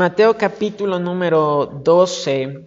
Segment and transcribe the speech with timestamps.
[0.00, 2.66] Mateo capítulo número 12.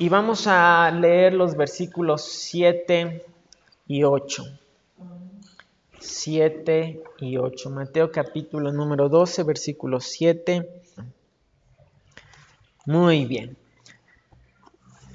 [0.00, 3.24] Y vamos a leer los versículos 7
[3.86, 4.42] y 8.
[6.00, 7.70] 7 y 8.
[7.70, 10.82] Mateo capítulo número 12, versículo 7.
[12.86, 13.56] Muy bien.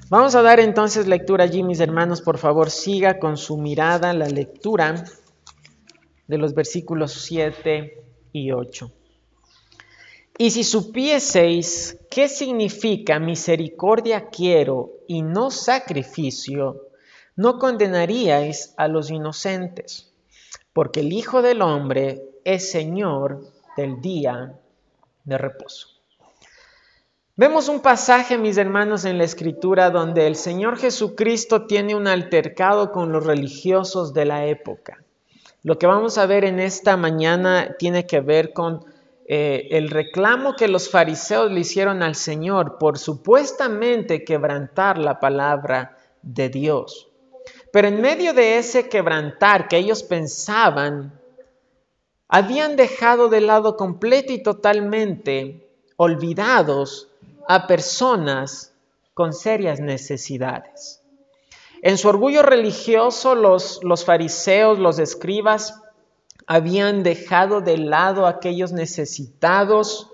[0.09, 2.21] Vamos a dar entonces lectura allí, mis hermanos.
[2.21, 5.04] Por favor, siga con su mirada la lectura
[6.26, 8.01] de los versículos 7
[8.31, 8.93] y 8.
[10.41, 16.88] Y si supieseis qué significa misericordia quiero y no sacrificio,
[17.35, 20.13] no condenaríais a los inocentes,
[20.71, 24.57] porque el Hijo del Hombre es Señor del día
[25.25, 25.89] de reposo.
[27.35, 32.93] Vemos un pasaje, mis hermanos, en la escritura donde el Señor Jesucristo tiene un altercado
[32.93, 35.04] con los religiosos de la época.
[35.63, 38.85] Lo que vamos a ver en esta mañana tiene que ver con
[39.32, 45.96] eh, el reclamo que los fariseos le hicieron al Señor por supuestamente quebrantar la palabra
[46.24, 47.10] de Dios.
[47.72, 51.22] Pero en medio de ese quebrantar que ellos pensaban,
[52.27, 57.10] habían dejado de lado completo y totalmente olvidados
[57.48, 58.74] a personas
[59.13, 61.04] con serias necesidades.
[61.84, 65.80] En su orgullo religioso, los, los fariseos, los escribas,
[66.51, 70.09] habían dejado de lado a aquellos necesitados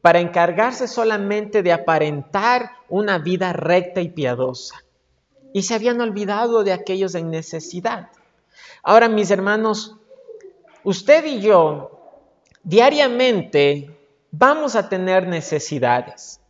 [0.00, 4.82] para encargarse solamente de aparentar una vida recta y piadosa.
[5.52, 8.08] Y se habían olvidado de aquellos en necesidad.
[8.82, 9.96] Ahora, mis hermanos,
[10.82, 11.90] usted y yo
[12.62, 13.94] diariamente
[14.30, 16.40] vamos a tener necesidades.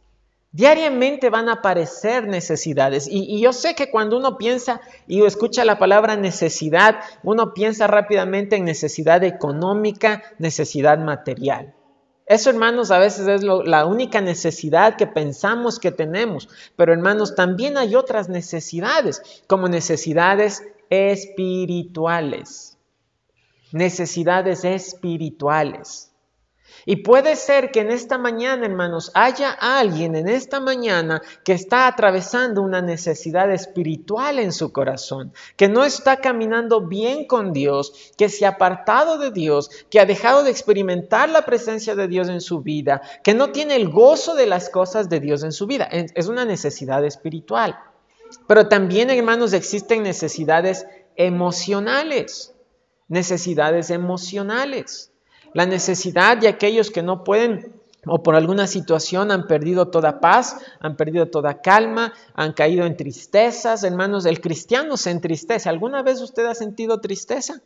[0.57, 5.79] Diariamente van a aparecer necesidades y, yo sé que cuando uno piensa y escucha la
[5.79, 11.75] palabra necesidad, uno piensa rápidamente en necesidad económica, necesidad material.
[12.25, 16.49] Eso, hermanos, a veces es la única necesidad que pensamos que tenemos.
[16.75, 22.79] Pero, hermanos, también hay otras necesidades, como necesidades espirituales.
[23.73, 26.06] Necesidades espirituales.
[26.89, 31.89] Y puede ser que en esta mañana, hermanos, haya alguien en esta mañana que está
[31.89, 38.29] atravesando una necesidad espiritual en su corazón, que no está caminando bien con Dios, que
[38.29, 42.41] se ha apartado de Dios, que ha dejado de experimentar la presencia de Dios en
[42.41, 45.89] su vida, que no tiene el gozo de las cosas de Dios en su vida.
[45.91, 47.77] Es una necesidad espiritual.
[48.47, 50.87] Pero también, hermanos, existen necesidades
[51.17, 52.55] emocionales.
[53.09, 55.13] Necesidades emocionales
[55.57, 60.59] la necesidad de aquellos que no pueden o por alguna situación han perdido toda paz,
[60.81, 63.83] han perdido toda calma, han caído en tristezas.
[63.83, 65.71] Hermanos, el cristiano se entristece.
[65.71, 67.63] ¿Alguna vez usted ha sentido tristeza?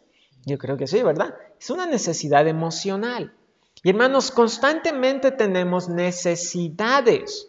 [0.46, 1.34] Yo creo que sí, ¿verdad?
[1.58, 3.34] Es una necesidad emocional.
[3.82, 7.48] Y hermanos, constantemente tenemos necesidades.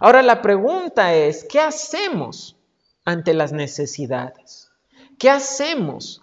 [0.00, 2.56] Ahora la pregunta es, ¿qué hacemos
[3.04, 4.72] ante las necesidades?
[5.16, 6.19] ¿Qué hacemos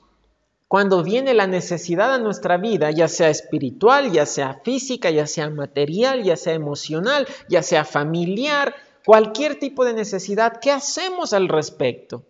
[0.68, 5.50] cuando viene la necesidad a nuestra vida, ya sea espiritual, ya sea física, ya sea
[5.50, 8.76] material, ya sea emocional, ya sea familiar,
[9.06, 12.26] cualquier tipo de necesidad, ¿qué hacemos al respecto?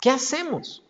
[0.00, 0.82] ¿Qué hacemos?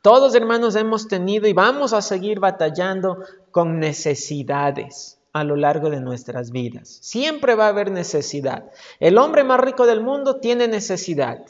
[0.00, 3.18] Todos hermanos hemos tenido y vamos a seguir batallando
[3.50, 6.98] con necesidades a lo largo de nuestras vidas.
[7.02, 8.70] Siempre va a haber necesidad.
[9.00, 11.44] El hombre más rico del mundo tiene necesidad.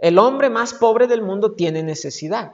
[0.00, 2.52] El hombre más pobre del mundo tiene necesidad.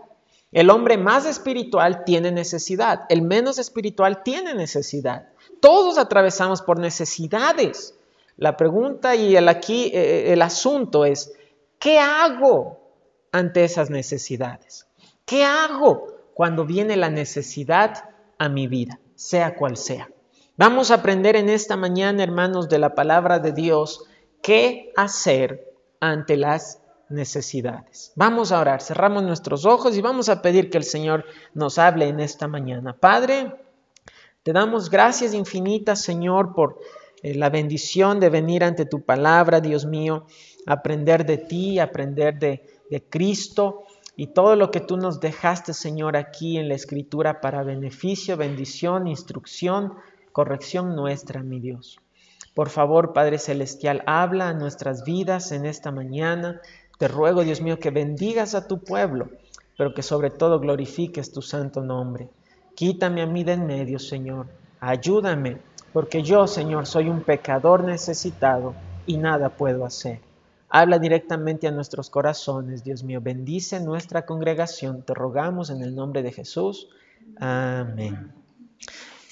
[0.50, 5.28] El hombre más espiritual tiene necesidad, el menos espiritual tiene necesidad.
[5.60, 7.94] Todos atravesamos por necesidades.
[8.36, 11.32] La pregunta y el aquí eh, eh, el asunto es,
[11.78, 12.80] ¿qué hago
[13.30, 14.86] ante esas necesidades?
[15.26, 20.08] ¿Qué hago cuando viene la necesidad a mi vida, sea cual sea?
[20.56, 24.04] Vamos a aprender en esta mañana, hermanos, de la palabra de Dios,
[24.40, 28.12] qué hacer ante las necesidades.
[28.16, 31.24] Vamos a orar, cerramos nuestros ojos y vamos a pedir que el Señor
[31.54, 32.94] nos hable en esta mañana.
[32.94, 33.52] Padre,
[34.42, 36.78] te damos gracias infinitas, Señor, por
[37.22, 40.26] eh, la bendición de venir ante tu palabra, Dios mío,
[40.66, 43.84] aprender de ti, aprender de, de Cristo
[44.16, 49.06] y todo lo que tú nos dejaste, Señor, aquí en la Escritura para beneficio, bendición,
[49.06, 49.94] instrucción,
[50.32, 52.00] corrección nuestra, mi Dios.
[52.54, 56.60] Por favor, Padre Celestial, habla a nuestras vidas en esta mañana.
[56.98, 59.30] Te ruego, Dios mío, que bendigas a tu pueblo,
[59.76, 62.28] pero que sobre todo glorifiques tu santo nombre.
[62.74, 64.46] Quítame a mí de en medio, Señor.
[64.80, 65.58] Ayúdame,
[65.92, 68.74] porque yo, Señor, soy un pecador necesitado
[69.06, 70.20] y nada puedo hacer.
[70.68, 73.20] Habla directamente a nuestros corazones, Dios mío.
[73.22, 75.02] Bendice nuestra congregación.
[75.02, 76.88] Te rogamos en el nombre de Jesús.
[77.38, 78.32] Amén.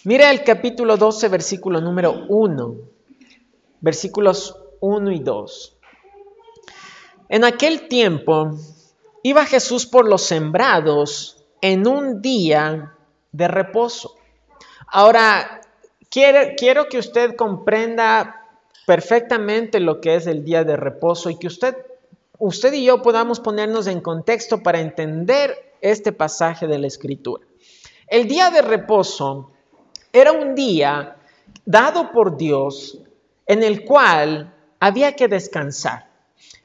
[0.04, 2.74] Mira el capítulo 12, versículo número 1,
[3.80, 5.75] versículos 1 y 2.
[7.28, 8.52] En aquel tiempo
[9.22, 12.94] iba Jesús por los sembrados en un día
[13.32, 14.14] de reposo.
[14.86, 15.60] Ahora,
[16.08, 18.46] quiero, quiero que usted comprenda
[18.86, 21.76] perfectamente lo que es el día de reposo y que usted,
[22.38, 27.44] usted y yo podamos ponernos en contexto para entender este pasaje de la Escritura.
[28.06, 29.50] El día de reposo
[30.12, 31.16] era un día
[31.64, 33.00] dado por Dios
[33.46, 36.08] en el cual había que descansar.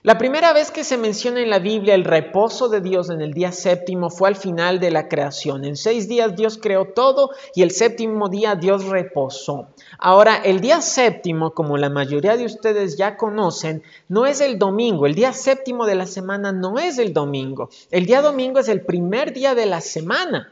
[0.03, 3.33] La primera vez que se menciona en la Biblia el reposo de Dios en el
[3.33, 5.63] día séptimo fue al final de la creación.
[5.63, 9.67] En seis días Dios creó todo y el séptimo día Dios reposó.
[9.99, 15.05] Ahora, el día séptimo, como la mayoría de ustedes ya conocen, no es el domingo.
[15.05, 17.69] El día séptimo de la semana no es el domingo.
[17.91, 20.51] El día domingo es el primer día de la semana.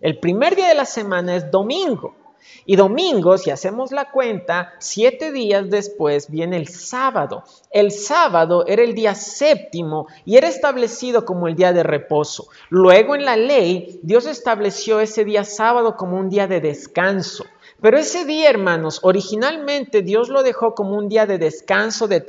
[0.00, 2.14] El primer día de la semana es domingo.
[2.64, 7.44] Y domingo, si hacemos la cuenta, siete días después viene el sábado.
[7.70, 12.48] El sábado era el día séptimo y era establecido como el día de reposo.
[12.68, 17.44] Luego en la ley, Dios estableció ese día sábado como un día de descanso.
[17.80, 22.24] Pero ese día, hermanos, originalmente Dios lo dejó como un día de descanso, de,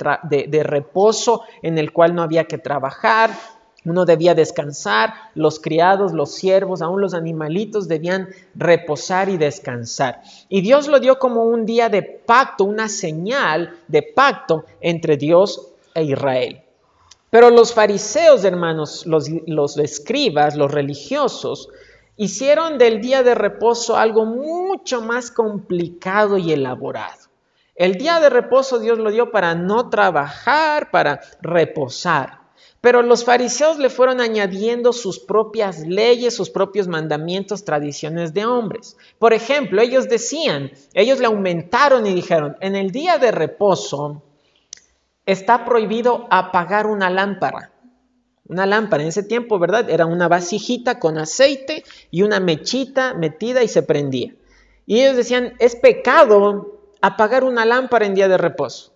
[0.48, 3.30] de reposo, en el cual no había que trabajar,
[3.84, 10.20] uno debía descansar, los criados, los siervos, aún los animalitos debían reposar y descansar.
[10.48, 15.68] Y Dios lo dio como un día de pacto, una señal de pacto entre Dios
[15.94, 16.62] e Israel.
[17.30, 21.68] Pero los fariseos, hermanos, los, los escribas, los religiosos,
[22.16, 27.28] hicieron del día de reposo algo mucho más complicado y elaborado.
[27.76, 32.37] El día de reposo Dios lo dio para no trabajar, para reposar.
[32.80, 38.96] Pero los fariseos le fueron añadiendo sus propias leyes, sus propios mandamientos, tradiciones de hombres.
[39.18, 44.22] Por ejemplo, ellos decían, ellos le aumentaron y dijeron, en el día de reposo
[45.26, 47.72] está prohibido apagar una lámpara.
[48.46, 49.90] Una lámpara en ese tiempo, ¿verdad?
[49.90, 54.34] Era una vasijita con aceite y una mechita metida y se prendía.
[54.86, 58.92] Y ellos decían, es pecado apagar una lámpara en día de reposo.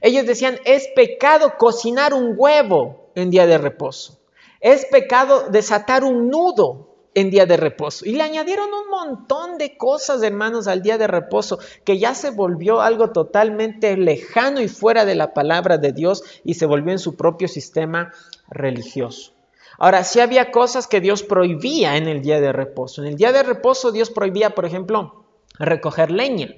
[0.00, 4.18] Ellos decían, es pecado cocinar un huevo en día de reposo.
[4.60, 8.06] Es pecado desatar un nudo en día de reposo.
[8.06, 12.30] Y le añadieron un montón de cosas, hermanos, al día de reposo, que ya se
[12.30, 16.98] volvió algo totalmente lejano y fuera de la palabra de Dios y se volvió en
[16.98, 18.12] su propio sistema
[18.48, 19.32] religioso.
[19.78, 23.02] Ahora, sí había cosas que Dios prohibía en el día de reposo.
[23.02, 25.24] En el día de reposo Dios prohibía, por ejemplo,
[25.58, 26.54] recoger leña.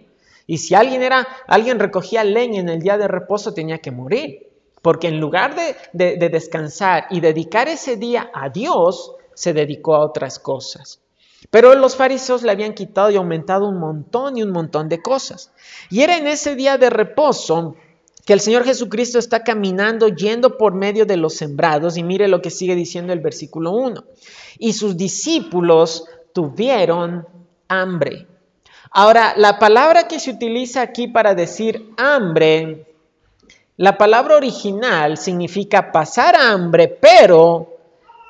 [0.46, 4.49] Y si alguien era, alguien recogía leña en el día de reposo, tenía que morir.
[4.82, 5.54] Porque en lugar
[5.92, 11.00] de, descansar y dedicar ese día a Dios, se dedicó a otras cosas.
[11.50, 15.52] Pero los fariseos le habían quitado y aumentado un montón y un montón de cosas.
[15.90, 17.76] Y era en ese día de reposo
[18.24, 21.96] que el Señor Jesucristo está caminando, yendo por medio de los sembrados.
[21.96, 24.04] Y mire lo que sigue diciendo el versículo 1.
[24.58, 27.26] Y sus discípulos tuvieron
[27.68, 28.26] hambre.
[28.90, 32.89] Ahora, la palabra que se utiliza aquí para decir hambre
[33.80, 37.78] la palabra original significa pasar hambre, pero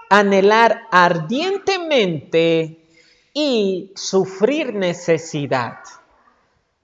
[0.09, 2.87] anhelar ardientemente
[3.35, 5.79] y sufrir necesidad.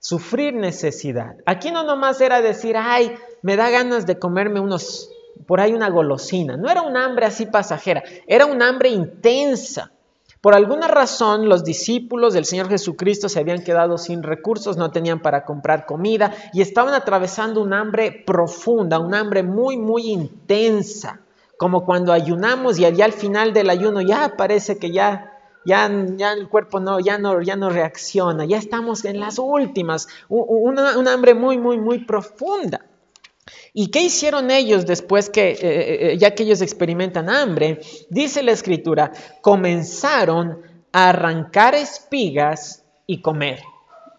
[0.00, 1.36] Sufrir necesidad.
[1.46, 5.10] Aquí no nomás era decir, ay, me da ganas de comerme unos,
[5.46, 6.56] por ahí una golosina.
[6.56, 9.92] No era un hambre así pasajera, era un hambre intensa.
[10.46, 15.20] Por alguna razón, los discípulos del Señor Jesucristo se habían quedado sin recursos, no tenían
[15.20, 21.18] para comprar comida y estaban atravesando un hambre profunda, un hambre muy, muy intensa,
[21.58, 25.32] como cuando ayunamos y allá al final del ayuno ya parece que ya
[25.64, 30.06] ya, ya, el cuerpo no, ya, no, ya no reacciona, ya estamos en las últimas,
[30.28, 32.86] una, un hambre muy, muy, muy profunda.
[33.78, 37.80] ¿Y qué hicieron ellos después que, eh, eh, eh, ya que ellos experimentan hambre?
[38.08, 43.60] Dice la escritura, comenzaron a arrancar espigas y comer.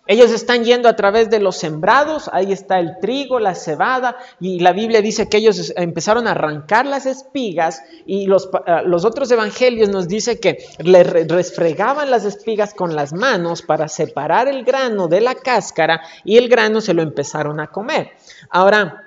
[0.06, 4.60] Ellos están yendo a través de los sembrados, ahí está el trigo, la cebada, y
[4.60, 8.48] la Biblia dice que ellos empezaron a arrancar las espigas y los,
[8.86, 14.48] los otros evangelios nos dice que le resfregaban las espigas con las manos para separar
[14.48, 18.12] el grano de la cáscara y el grano se lo empezaron a comer.
[18.52, 19.07] Ahora,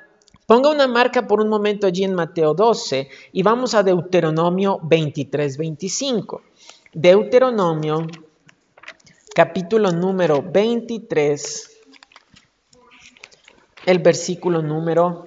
[0.51, 5.57] Ponga una marca por un momento allí en Mateo 12 y vamos a Deuteronomio 23,
[5.57, 6.43] 25.
[6.93, 8.05] Deuteronomio,
[9.33, 11.71] capítulo número 23,
[13.87, 15.23] el versículo número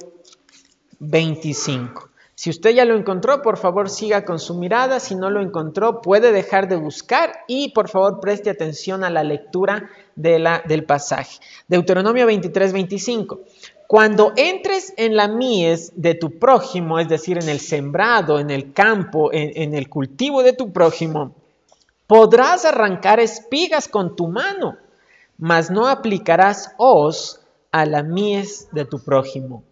[1.00, 2.10] 25.
[2.36, 5.00] Si usted ya lo encontró, por favor siga con su mirada.
[5.00, 9.24] Si no lo encontró, puede dejar de buscar y por favor preste atención a la
[9.24, 11.40] lectura de la, del pasaje.
[11.70, 13.40] Deuteronomio 23, 25.
[13.94, 18.74] Cuando entres en la mies de tu prójimo, es decir, en el sembrado, en el
[18.74, 21.36] campo, en, el cultivo de tu prójimo,
[22.08, 24.78] podrás arrancar espigas con tu mano,
[25.38, 29.64] mas no aplicarás hoz a la mies de tu prójimo.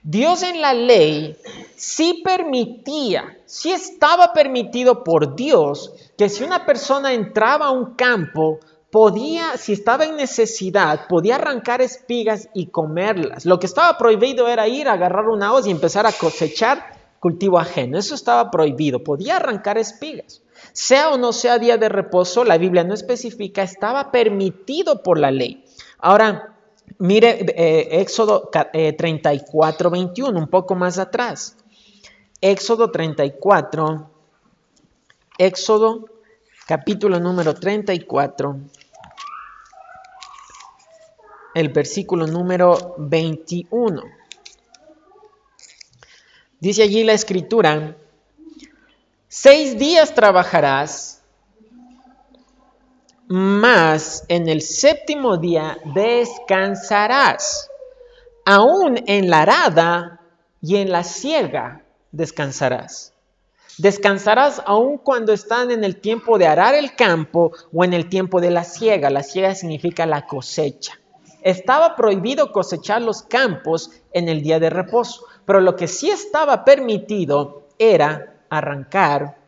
[0.00, 1.36] Dios en la ley
[1.74, 8.60] sí permitía, sí estaba permitido por Dios que si una persona entraba a un campo,
[8.96, 13.44] podía, si estaba en necesidad, podía arrancar espigas y comerlas.
[13.44, 17.58] Lo que estaba prohibido era ir a agarrar una hoz y empezar a cosechar cultivo
[17.58, 17.98] ajeno.
[17.98, 19.04] Eso estaba prohibido.
[19.04, 20.40] Podía arrancar espigas.
[20.72, 25.30] Sea o no sea día de reposo, la Biblia no especifica, estaba permitido por la
[25.30, 25.62] ley.
[25.98, 26.54] Ahora,
[26.98, 31.58] Mire eh, Éxodo 34, 21, eh, un poco más atrás.
[32.40, 34.10] Éxodo 34,
[35.36, 36.06] Éxodo
[36.66, 38.58] capítulo número 34,
[41.56, 44.02] el versículo número 21.
[46.60, 47.96] Dice allí la escritura,
[49.28, 51.16] seis días trabajarás
[53.28, 57.68] mas en el séptimo día descansarás.
[58.44, 60.20] Aún en la arada
[60.62, 63.12] y en la siega descansarás.
[63.78, 68.40] Descansarás aún cuando están en el tiempo de arar el campo o en el tiempo
[68.40, 69.10] de la siega.
[69.10, 70.98] La siega significa la cosecha.
[71.46, 76.64] Estaba prohibido cosechar los campos en el día de reposo, pero lo que sí estaba
[76.64, 79.38] permitido era arrancar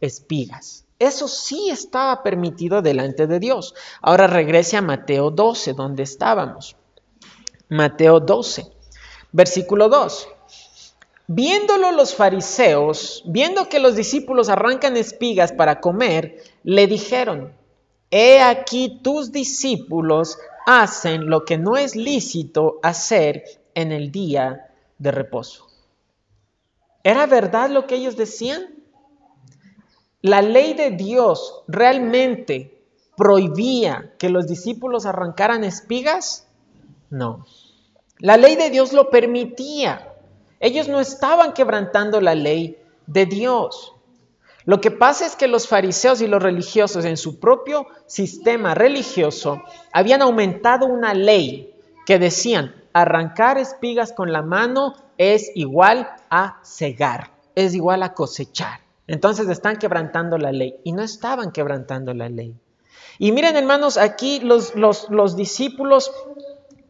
[0.00, 0.86] espigas.
[1.00, 3.74] Eso sí estaba permitido delante de Dios.
[4.00, 6.76] Ahora regrese a Mateo 12, donde estábamos.
[7.68, 8.66] Mateo 12,
[9.32, 10.28] versículo 2.
[11.26, 17.52] Viéndolo los fariseos, viendo que los discípulos arrancan espigas para comer, le dijeron,
[18.12, 25.10] He aquí tus discípulos hacen lo que no es lícito hacer en el día de
[25.10, 25.66] reposo.
[27.02, 28.74] ¿Era verdad lo que ellos decían?
[30.22, 32.82] ¿La ley de Dios realmente
[33.16, 36.46] prohibía que los discípulos arrancaran espigas?
[37.08, 37.46] No.
[38.18, 40.14] La ley de Dios lo permitía.
[40.60, 42.76] Ellos no estaban quebrantando la ley
[43.06, 43.94] de Dios.
[44.64, 49.62] Lo que pasa es que los fariseos y los religiosos en su propio sistema religioso
[49.92, 51.74] habían aumentado una ley
[52.06, 58.80] que decían arrancar espigas con la mano es igual a cegar, es igual a cosechar.
[59.06, 62.54] Entonces están quebrantando la ley y no estaban quebrantando la ley.
[63.18, 66.10] Y miren hermanos, aquí los, los, discípulos,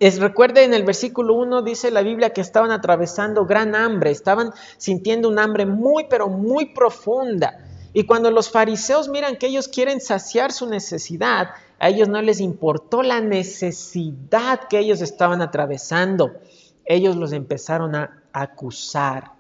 [0.00, 4.50] es, recuerden en el versículo 1 dice la Biblia que estaban atravesando gran hambre, estaban
[4.78, 7.58] sintiendo un hambre muy pero muy profunda.
[7.92, 12.40] Y cuando los fariseos miran que ellos quieren saciar su necesidad, a ellos no les
[12.40, 16.32] importó la necesidad que ellos estaban atravesando.
[16.84, 19.32] Ellos los empezaron a acusar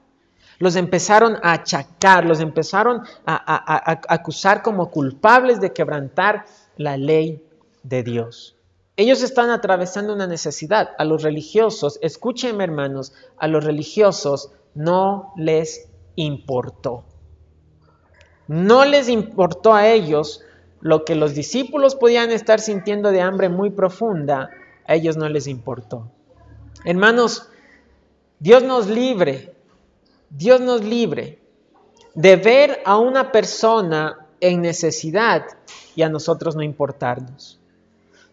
[0.60, 6.44] los empezaron a achacar, los empezaron a, acusar como culpables de quebrantar
[6.76, 7.42] la ley
[7.82, 8.59] de Dios.
[9.00, 10.90] Ellos están atravesando una necesidad.
[10.98, 17.04] A los religiosos, escúchenme hermanos, a los religiosos no les importó.
[18.46, 20.42] No les importó a ellos
[20.80, 24.50] lo que los discípulos podían estar sintiendo de hambre muy profunda,
[24.86, 26.10] a ellos no les importó.
[26.84, 27.48] Hermanos,
[28.38, 29.54] Dios nos libre
[30.28, 31.40] Dios nos libre
[32.14, 35.44] de ver a una persona en necesidad
[35.96, 37.59] y a nosotros no importarnos.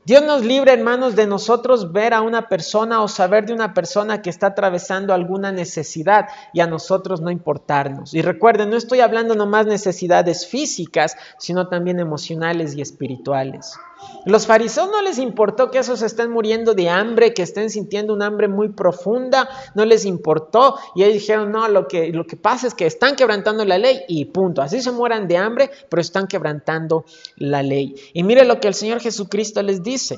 [0.08, 4.22] Dios nos libre, hermanos, de nosotros ver a una persona o saber de una persona
[4.22, 8.14] que está atravesando alguna necesidad y a nosotros no importarnos.
[8.14, 13.78] Y recuerden, no estoy hablando nomás necesidades físicas, sino también emocionales y espirituales.
[14.26, 18.22] Los fariseos no les importó que esos estén muriendo de hambre, que estén sintiendo un
[18.22, 22.68] hambre muy profunda, no les importó y ellos dijeron, no, lo que, lo que pasa
[22.68, 26.28] es que están quebrantando la ley y punto, así se mueran de hambre, pero están
[26.28, 27.06] quebrantando
[27.38, 27.96] la ley.
[28.14, 30.18] Y mire lo que el Señor Jesucristo les dice,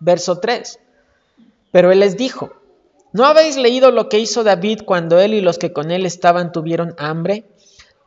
[0.00, 0.80] verso 3,
[1.70, 2.50] pero Él les dijo,
[3.12, 6.50] ¿no habéis leído lo que hizo David cuando Él y los que con Él estaban
[6.50, 7.44] tuvieron hambre?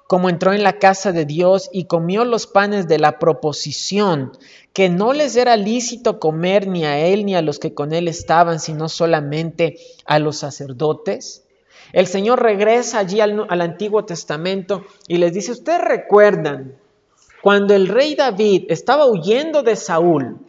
[0.08, 4.32] Como entró en la casa de Dios y comió los panes de la proposición,
[4.72, 8.08] que no les era lícito comer ni a él ni a los que con él
[8.08, 11.44] estaban, sino solamente a los sacerdotes.
[11.92, 16.76] El Señor regresa allí al, Antiguo Testamento y les dice, ustedes recuerdan
[17.42, 20.40] cuando el rey David estaba huyendo de Saúl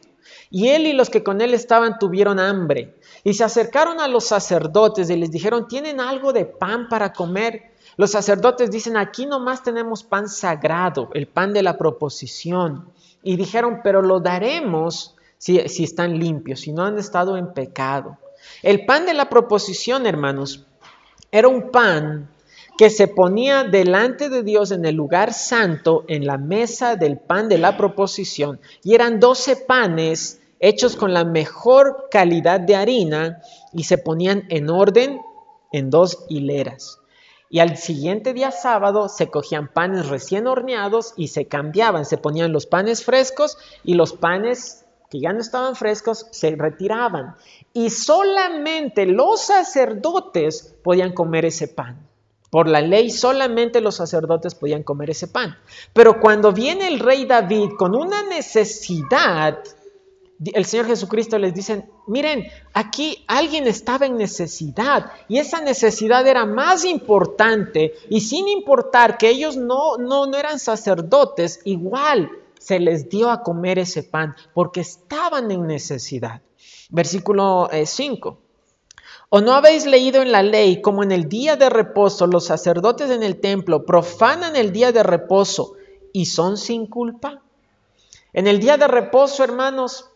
[0.51, 2.95] Y él y los que con él estaban tuvieron hambre.
[3.25, 7.73] Y se acercaron a los sacerdotes y les dijeron, ¿tienen algo de pan para comer?
[7.99, 12.89] Los sacerdotes dicen, aquí nomás tenemos pan sagrado, el pan de la proposición.
[13.25, 18.17] Y dijeron, pero lo daremos si, si están limpios, si no han estado en pecado.
[18.63, 20.65] El pan de la proposición, hermanos,
[21.33, 22.31] era un pan
[22.79, 27.49] que se ponía delante de Dios en el lugar santo, en la mesa del pan
[27.49, 33.83] de la proposición, y eran doce panes hechos con la mejor calidad de harina y
[33.83, 35.21] se ponían en orden
[35.73, 37.01] en dos hileras.
[37.51, 42.53] Y al siguiente día sábado se cogían panes recién horneados y se cambiaban, se ponían
[42.53, 47.35] los panes frescos y los panes que ya no estaban frescos se retiraban.
[47.73, 52.07] Y solamente los sacerdotes podían comer ese pan.
[52.51, 55.59] Por la ley solamente los sacerdotes podían comer ese pan.
[55.93, 59.59] Pero cuando viene el rey David con una necesidad,
[60.45, 66.47] el Señor Jesucristo les dice, miren, aquí alguien estaba en necesidad y esa necesidad era
[66.47, 73.09] más importante y sin importar que ellos no, no, no eran sacerdotes, igual se les
[73.09, 76.43] dio a comer ese pan porque estaban en necesidad.
[76.91, 78.29] Versículo 5.
[78.31, 78.49] Eh,
[79.31, 83.11] ¿O no habéis leído en la ley como en el día de reposo los sacerdotes
[83.11, 85.75] en el templo profanan el día de reposo
[86.13, 87.43] y son sin culpa?
[88.33, 90.08] En el día de reposo, hermanos,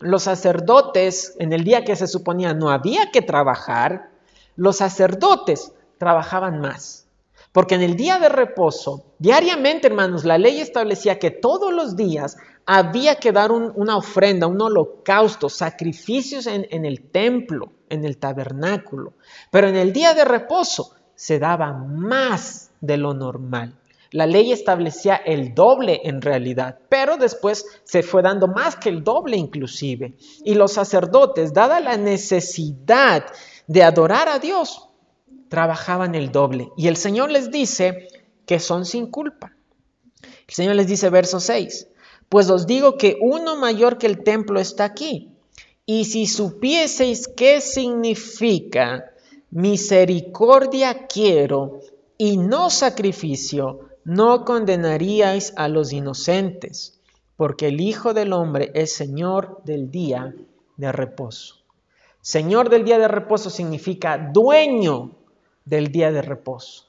[0.00, 4.10] los sacerdotes, en el día que se suponía no había que trabajar,
[4.56, 7.06] los sacerdotes trabajaban más.
[7.52, 12.36] Porque en el día de reposo, diariamente, hermanos, la ley establecía que todos los días
[12.66, 19.14] había que dar una ofrenda, un holocausto, sacrificios en, el templo en el tabernáculo,
[19.50, 23.74] pero en el día de reposo se daba más de lo normal.
[24.12, 29.02] La ley establecía el doble en realidad, pero después se fue dando más que el
[29.02, 30.14] doble inclusive.
[30.44, 33.24] Y los sacerdotes, dada la necesidad
[33.66, 34.88] de adorar a Dios,
[35.48, 36.70] trabajaban el doble.
[36.76, 38.08] Y el Señor les dice
[38.46, 39.52] que son sin culpa.
[40.22, 41.88] El Señor les dice, verso 6,
[42.28, 45.32] pues os digo que uno mayor que el templo está aquí
[45.84, 49.04] y si supieseis qué significa
[49.50, 51.80] misericordia quiero
[52.18, 57.00] y no sacrificio, no condenaríais a los inocentes,
[57.36, 60.32] porque el Hijo del Hombre es Señor del día
[60.76, 61.56] de reposo.
[62.20, 65.10] Señor del día de reposo significa dueño
[65.64, 66.86] del día de reposo.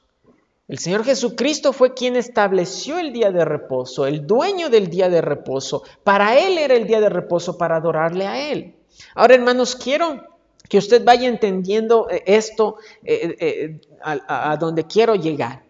[0.68, 5.22] El Señor Jesucristo fue quien estableció el día de reposo, el dueño del día de
[5.22, 5.82] reposo.
[6.04, 8.76] Para Él era el día de reposo para adorarle a Él.
[9.16, 10.24] Ahora, hermanos, quiero
[10.70, 15.67] que usted vaya entendiendo eh, esto eh, eh, a, a donde quiero llegar.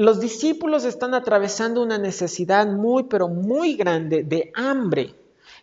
[0.00, 5.14] Los discípulos están atravesando una necesidad muy, pero muy grande de hambre.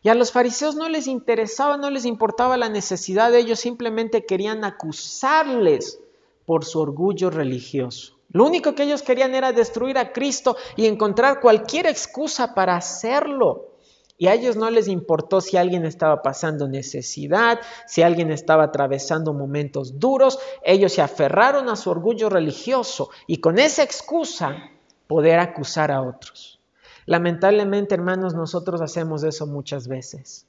[0.04, 4.28] Y a los fariseos no les interesaba, no les importaba la necesidad de ellos, simplemente
[4.28, 6.00] querían acusarles
[6.46, 8.16] por su orgullo religioso.
[8.30, 13.72] Lo único que ellos querían era destruir a Cristo y encontrar cualquier excusa para hacerlo.
[14.18, 19.34] Y a ellos no les importó si alguien estaba pasando necesidad, si alguien estaba atravesando
[19.34, 20.40] momentos duros.
[20.64, 24.72] Ellos se aferraron a su orgullo religioso y con esa excusa
[25.08, 26.60] poder acusar a otros.
[27.06, 30.48] Lamentablemente, hermanos, nosotros hacemos eso muchas veces.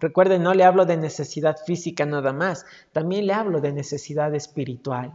[0.00, 5.12] Recuerden, no le hablo de necesidad física nada más, también le hablo de necesidad espiritual.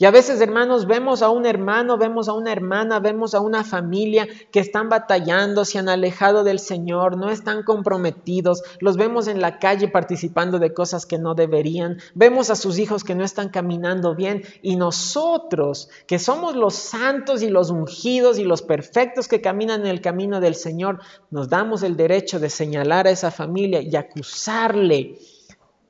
[0.00, 3.64] Y a veces, hermanos, vemos a un hermano, vemos a una hermana, vemos a una
[3.64, 9.42] familia que están batallando, se han alejado del Señor, no están comprometidos, los vemos en
[9.42, 13.50] la calle participando de cosas que no deberían, vemos a sus hijos que no están
[13.50, 19.42] caminando bien y nosotros, que somos los santos y los ungidos y los perfectos que
[19.42, 23.82] caminan en el camino del Señor, nos damos el derecho de señalar a esa familia
[23.82, 25.18] y acusarle,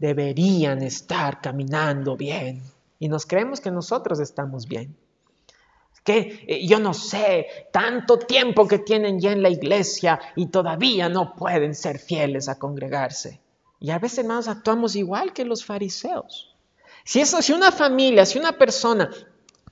[0.01, 2.63] deberían estar caminando bien
[3.01, 4.97] y nos creemos que nosotros estamos bien.
[6.05, 11.09] Que eh, yo no sé, tanto tiempo que tienen ya en la iglesia y todavía
[11.09, 13.41] no pueden ser fieles a congregarse.
[13.81, 16.55] Y a veces, hermanos, actuamos igual que los fariseos.
[17.05, 19.11] Si, eso, si una familia, si una persona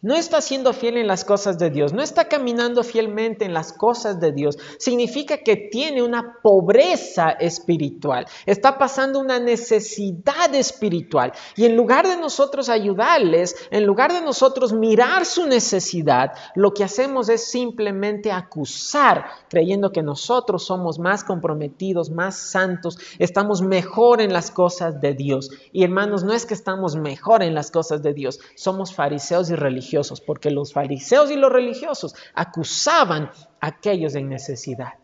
[0.01, 3.73] no está siendo fiel en las cosas de Dios, no está caminando fielmente en las
[3.73, 11.33] cosas de Dios, significa que tiene una pobreza espiritual, está pasando una necesidad espiritual.
[11.57, 16.85] Y en lugar de nosotros ayudarles, en lugar de nosotros mirar su necesidad, lo que
[16.85, 24.33] hacemos es simplemente acusar, creyendo que nosotros somos más comprometidos, más santos, estamos mejor en
[24.33, 25.51] las cosas de Dios.
[25.73, 29.57] Y hermanos, no es que estamos mejor en las cosas de Dios, somos fariseos y
[29.57, 29.88] religiosos
[30.25, 34.95] porque los fariseos y los religiosos acusaban a aquellos en necesidad.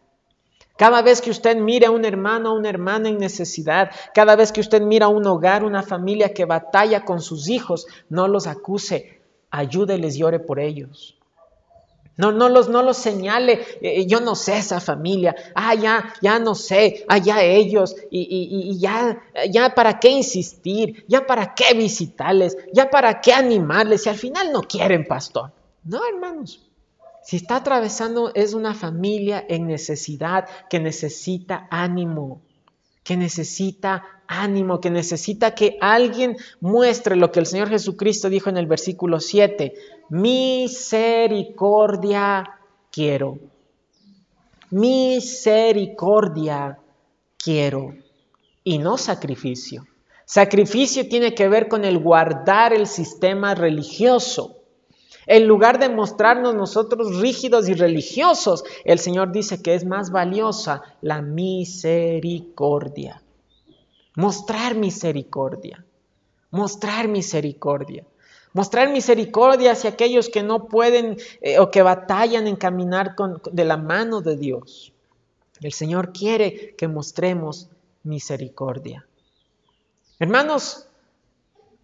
[0.77, 4.51] Cada vez que usted mire a un hermano o una hermana en necesidad, cada vez
[4.51, 8.47] que usted mira a un hogar, una familia que batalla con sus hijos, no los
[8.47, 9.21] acuse,
[9.51, 11.17] ayúdeles y ore por ellos.
[12.17, 16.39] No, no, los, no los señale, eh, yo no sé esa familia, ah, ya, ya
[16.39, 21.75] no sé, ah, ya ellos, y, y, ya, ya para qué insistir, ya para qué
[21.75, 25.51] visitarles, ya para qué animarles, si al final no quieren pastor.
[25.83, 26.65] No, hermanos,
[27.25, 32.43] si está atravesando es una familia en necesidad que necesita ánimo,
[33.03, 38.57] que necesita ánimo, que necesita que alguien muestre lo que el Señor Jesucristo dijo en
[38.57, 39.75] el versículo 7,
[40.11, 42.59] misericordia
[42.91, 43.39] quiero,
[44.71, 46.79] misericordia
[47.37, 47.95] quiero
[48.63, 49.85] y no sacrificio.
[50.25, 54.57] Sacrificio tiene que ver con el guardar el sistema religioso.
[55.27, 60.83] En lugar de mostrarnos nosotros rígidos y religiosos, el Señor dice que es más valiosa
[61.01, 63.23] la misericordia.
[64.17, 65.85] Mostrar misericordia.
[66.51, 68.05] Mostrar misericordia.
[68.53, 73.65] Mostrar misericordia hacia aquellos que no pueden eh, o que batallan en caminar con, de
[73.65, 74.93] la mano de Dios.
[75.61, 77.69] El Señor quiere que mostremos
[78.05, 79.07] misericordia.
[80.21, 80.87] Hermanos,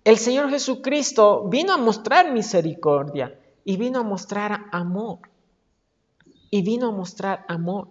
[0.04, 5.18] el Señor Jesucristo vino a mostrar misericordia y vino a mostrar amor.
[6.50, 7.88] Y vino a mostrar amor.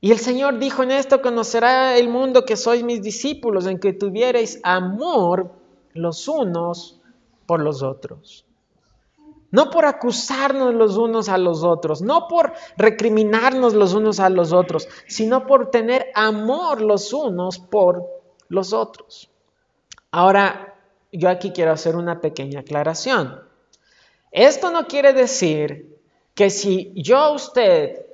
[0.00, 3.92] Y el Señor dijo en esto, conocerá el mundo que sois mis discípulos, en que
[3.92, 5.52] tuvierais amor
[5.92, 7.00] los unos
[7.46, 8.46] por los otros.
[9.50, 14.52] No por acusarnos los unos a los otros, no por recriminarnos los unos a los
[14.52, 18.06] otros, sino por tener amor los unos por
[18.48, 19.28] los otros.
[20.12, 20.78] Ahora,
[21.12, 23.42] yo aquí quiero hacer una pequeña aclaración.
[24.30, 25.98] Esto no quiere decir
[26.34, 28.06] que si yo a usted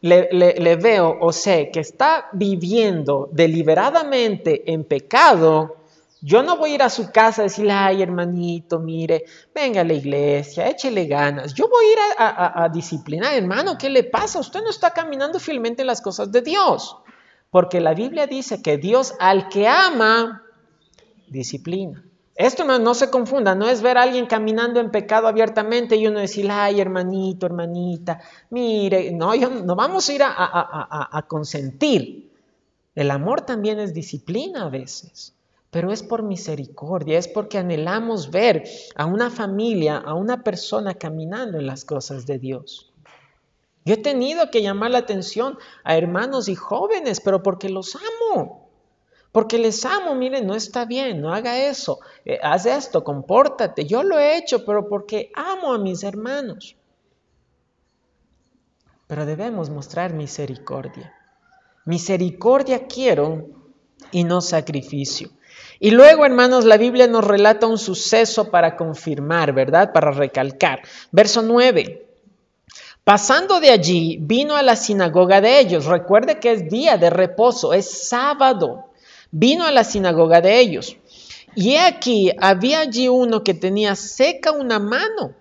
[0.00, 5.76] le, veo o sé que está viviendo deliberadamente en pecado,
[6.20, 9.84] yo no voy a ir a su casa a decirle, ay hermanito, mire, venga a
[9.84, 11.54] la iglesia, échele ganas.
[11.54, 14.40] Yo voy a ir a, a disciplinar, hermano, ¿qué le pasa?
[14.40, 16.96] Usted no está caminando fielmente en las cosas de Dios.
[17.50, 20.42] Porque la Biblia dice que Dios al que ama,
[21.28, 22.07] disciplina.
[22.38, 26.20] Esto no, se confunda, no es ver a alguien caminando en pecado abiertamente y uno
[26.20, 28.20] decir, ay hermanito, hermanita,
[28.50, 32.30] mire, no, no vamos a ir a, a consentir.
[32.94, 35.34] El amor también es disciplina a veces,
[35.72, 38.62] pero es por misericordia, es porque anhelamos ver
[38.94, 42.92] a una familia, a una persona caminando en las cosas de Dios.
[43.84, 48.67] Yo he tenido que llamar la atención a hermanos y jóvenes, pero porque los amo.
[49.32, 53.84] Porque les amo, miren, no está bien, no haga eso, eh, haz esto, compórtate.
[53.84, 56.76] Yo lo he hecho, pero porque amo a mis hermanos.
[59.06, 61.14] Pero debemos mostrar misericordia.
[61.84, 63.46] Misericordia quiero
[64.10, 65.30] y no sacrificio.
[65.80, 69.92] Y luego, hermanos, la Biblia nos relata un suceso para confirmar, ¿verdad?
[69.92, 70.82] Para recalcar.
[71.12, 72.06] Verso 9.
[73.04, 75.86] Pasando de allí, vino a la sinagoga de ellos.
[75.86, 78.87] Recuerde que es día de reposo, es sábado
[79.30, 80.96] vino a la sinagoga de ellos.
[81.54, 85.34] Y he aquí, había allí uno que tenía seca una mano.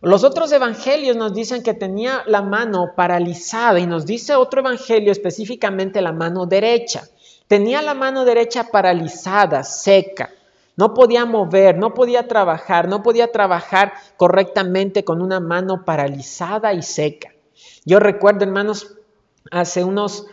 [0.00, 5.12] Los otros evangelios nos dicen que tenía la mano paralizada y nos dice otro evangelio
[5.12, 7.08] específicamente la mano derecha.
[7.46, 10.30] Tenía la mano derecha paralizada, seca.
[10.76, 16.82] No podía mover, no podía trabajar, no podía trabajar correctamente con una mano paralizada y
[16.82, 17.32] seca.
[17.84, 18.96] Yo recuerdo, hermanos,
[19.50, 20.26] hace unos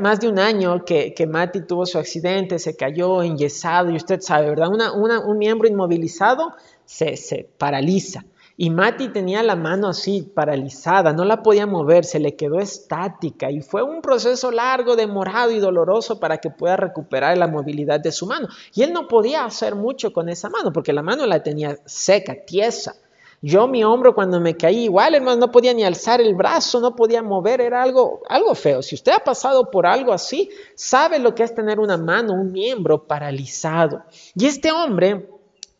[0.00, 4.20] más de un año que, que Mati tuvo su accidente, se cayó enyesado y usted
[4.20, 4.68] sabe, ¿verdad?
[4.70, 6.52] un miembro inmovilizado
[6.84, 8.24] se, se paraliza.
[8.60, 13.52] Y Mati tenía la mano así, paralizada, no la podía mover, se le quedó estática
[13.52, 18.10] y fue un proceso largo, demorado y doloroso para que pueda recuperar la movilidad de
[18.10, 18.48] su mano.
[18.74, 22.34] Y él no podía hacer mucho con esa mano porque la mano la tenía seca,
[22.44, 22.96] tiesa.
[23.40, 26.96] Yo mi hombro cuando me caí igual, hermano, no podía ni alzar el brazo, no
[26.96, 28.82] podía mover, era algo, algo feo.
[28.82, 32.50] Si usted ha pasado por algo así, sabe lo que es tener una mano, un
[32.50, 34.02] miembro paralizado.
[34.34, 35.28] Y este hombre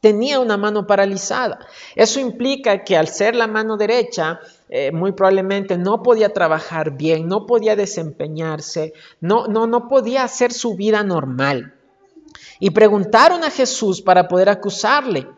[0.01, 1.59] tenía una mano paralizada.
[1.97, 7.27] Eso implica que al ser la mano derecha, eh, muy probablemente no podía trabajar bien,
[7.27, 11.75] no podía desempeñarse, no, no, no podía hacer su vida normal.
[12.61, 15.29] Y preguntaron a Jesús para poder acusarle.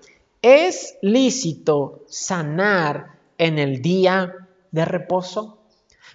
[0.42, 4.34] ¿Es lícito sanar en el día
[4.70, 5.58] de reposo?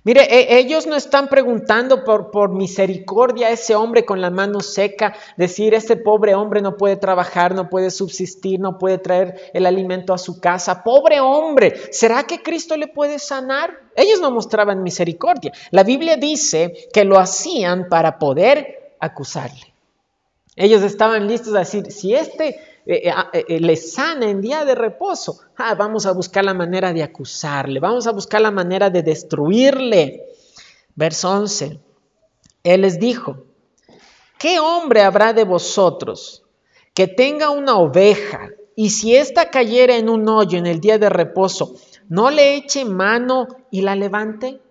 [0.04, 4.62] Mire, e, ellos no están preguntando por, por, misericordia a ese hombre con la mano
[4.62, 9.66] seca, decir, este pobre hombre no puede trabajar, no puede subsistir, no puede traer el
[9.66, 10.84] alimento a su casa.
[10.84, 13.80] Pobre hombre, ¿será que Cristo le puede sanar?
[13.96, 15.52] Ellos no mostraban misericordia.
[15.72, 19.74] La Biblia dice que lo hacían para poder acusarle.
[20.56, 25.40] Ellos estaban listos a decir, si este eh, eh, le sana en día de reposo,
[25.58, 30.24] ah, vamos a buscar la manera de acusarle, vamos a buscar la manera de destruirle.
[30.94, 31.80] Verso 11,
[32.64, 33.38] Él les dijo,
[34.38, 36.44] ¿qué hombre habrá de vosotros
[36.94, 41.10] que tenga una oveja y si ésta cayera en un hoyo en el día de
[41.10, 41.76] reposo,
[42.08, 44.62] no le eche mano y la levante?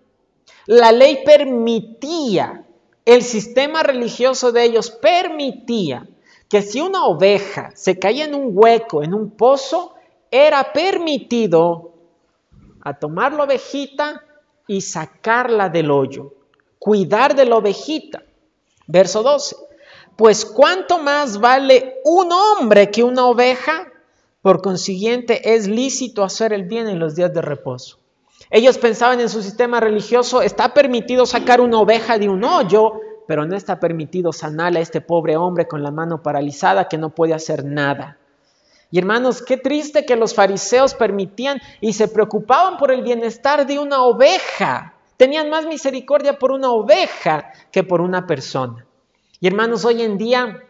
[0.67, 2.65] La ley permitía,
[3.05, 6.09] el sistema religioso de ellos permitía
[6.55, 9.97] que si una oveja se caía en un hueco, en un pozo,
[10.31, 11.95] era permitido
[12.81, 14.23] a tomar la ovejita
[14.69, 16.33] y sacarla del hoyo,
[16.79, 18.23] cuidar de la ovejita.
[18.87, 19.57] Verso 12.
[20.15, 23.89] Pues cuánto más vale un hombre que una oveja,
[24.41, 27.99] por consiguiente es lícito hacer el bien en los días de reposo.
[28.49, 32.93] Ellos pensaban en su sistema religioso, está permitido sacar una oveja de un hoyo,
[33.27, 37.11] pero no está permitido sanar a este pobre hombre con la mano paralizada que no
[37.11, 38.19] puede hacer nada.
[38.91, 43.79] Y hermanos, qué triste que los fariseos permitían y se preocupaban por el bienestar de
[43.79, 44.95] una oveja.
[45.17, 48.87] Tenían más misericordia por una oveja que por una persona.
[49.41, 50.61] Y hermanos, hoy en día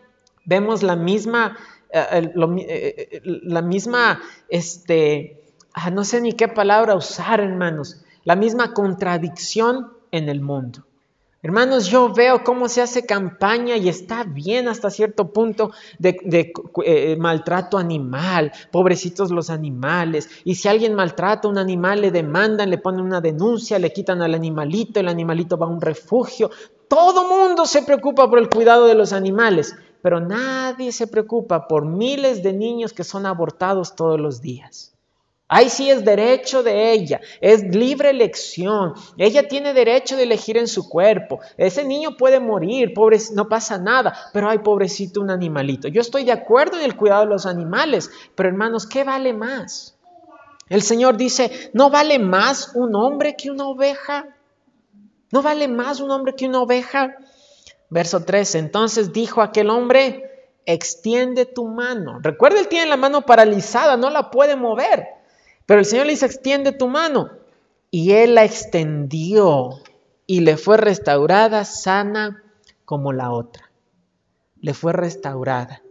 [0.45, 1.57] vemos la misma,
[1.91, 8.37] eh, eh, eh, la misma, este, ah, no sé ni qué palabra usar, hermanos, la
[8.37, 10.85] misma contradicción en el mundo.
[11.45, 16.17] Hermanos, yo veo cómo se hace campaña y está bien hasta cierto punto de,
[16.87, 20.31] eh, maltrato animal, pobrecitos los animales.
[20.45, 24.23] Y si alguien maltrata a un animal, le demandan, le ponen una denuncia, le quitan
[24.23, 26.51] al animalito, el animalito va a un refugio.
[26.89, 31.85] Todo mundo se preocupa por el cuidado de los animales, pero nadie se preocupa por
[31.85, 34.94] miles de niños que son abortados todos los días.
[35.47, 38.95] Ahí sí es derecho de ella, es libre elección.
[39.19, 41.41] Ella tiene derecho de elegir en su cuerpo.
[41.59, 45.89] Ese niño puede morir, pobre, no pasa nada, pero hay pobrecito un animalito.
[45.89, 49.99] Yo estoy de acuerdo en el cuidado de los animales, pero hermanos, ¿qué vale más?
[50.71, 54.35] El Señor dice, ¿no vale más un hombre que una oveja?
[55.31, 57.17] ¿No vale más un hombre que una oveja?
[57.91, 62.19] Verso 13, entonces dijo aquel hombre, extiende tu mano.
[62.23, 65.23] Recuerda, él tiene la mano paralizada, no la puede mover.
[65.67, 67.31] Pero el Señor le dice, extiende tu mano.
[67.91, 69.71] Y él la extendió
[70.27, 72.43] y le fue restaurada sana
[72.85, 73.71] como la otra.
[74.61, 75.83] Le fue restaurada.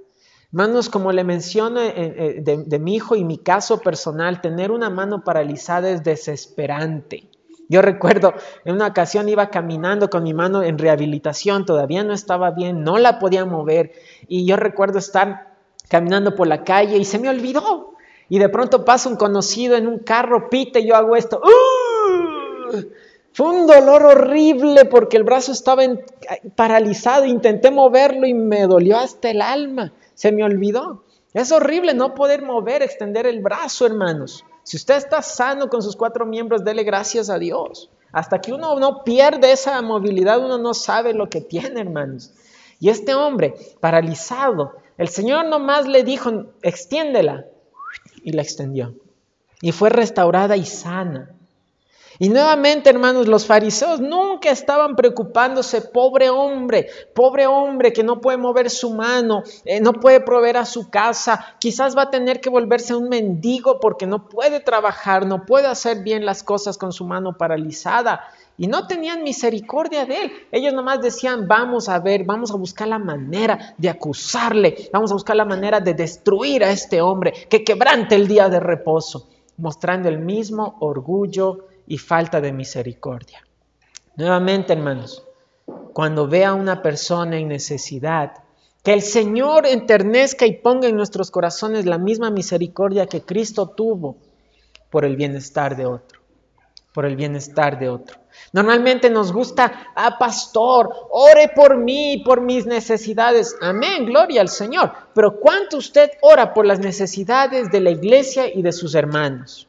[0.51, 4.69] Hermanos, como le menciono eh, eh, de, de, mi hijo y mi caso personal, tener
[4.69, 7.29] una mano paralizada es desesperante.
[7.69, 8.33] Yo recuerdo,
[8.65, 12.99] en una ocasión iba caminando con mi mano en rehabilitación, todavía no estaba bien, no
[12.99, 13.93] la podía mover.
[14.27, 15.55] Y yo recuerdo estar
[15.89, 17.92] caminando por la calle y se me olvidó
[18.33, 21.39] y de pronto pasa un conocido en un carro, pite, yo hago esto.
[21.39, 22.81] ¡Uh!
[23.31, 25.83] Fue un dolor horrible porque el brazo estaba
[26.55, 31.03] paralizado, intenté moverlo y me dolió hasta el alma, se me olvidó.
[31.35, 34.43] Es horrible no poder mover, extender el brazo, hermanos.
[34.63, 37.91] Si usted está sano con sus cuatro miembros, dele gracias a Dios.
[38.11, 42.31] Hasta que uno no pierde esa movilidad, uno no sabe lo que tiene, hermanos.
[42.79, 47.45] Y este hombre, paralizado, el Señor nomás le dijo, extiéndela
[48.23, 48.95] y la extendió.
[49.61, 51.29] Y fue restaurada y sana.
[52.19, 58.37] Y nuevamente, hermanos, los fariseos nunca estaban preocupándose, pobre hombre, pobre hombre que no puede
[58.37, 62.51] mover su mano, eh, no puede proveer a su casa, quizás va a tener que
[62.51, 67.03] volverse un mendigo porque no puede trabajar, no puede hacer bien las cosas con su
[67.05, 68.21] mano paralizada
[68.57, 70.31] y no tenían misericordia de él.
[70.51, 75.15] Ellos nomás decían, vamos a ver, vamos a buscar la manera de acusarle, vamos a
[75.15, 80.09] buscar la manera de destruir a este hombre, que quebrante el día de reposo, mostrando
[80.09, 83.43] el mismo orgullo y falta de misericordia.
[84.15, 85.23] Nuevamente, hermanos,
[85.93, 88.33] cuando vea a una persona en necesidad,
[88.83, 94.17] que el Señor enternezca y ponga en nuestros corazones la misma misericordia que Cristo tuvo
[94.89, 96.19] por el bienestar de otro,
[96.93, 98.22] por el bienestar de otro.
[98.51, 103.55] Normalmente nos gusta, ah, pastor, ore por mí, por mis necesidades.
[103.61, 104.91] Amén, gloria al Señor.
[105.13, 109.67] Pero ¿cuánto usted ora por las necesidades de la iglesia y de sus hermanos?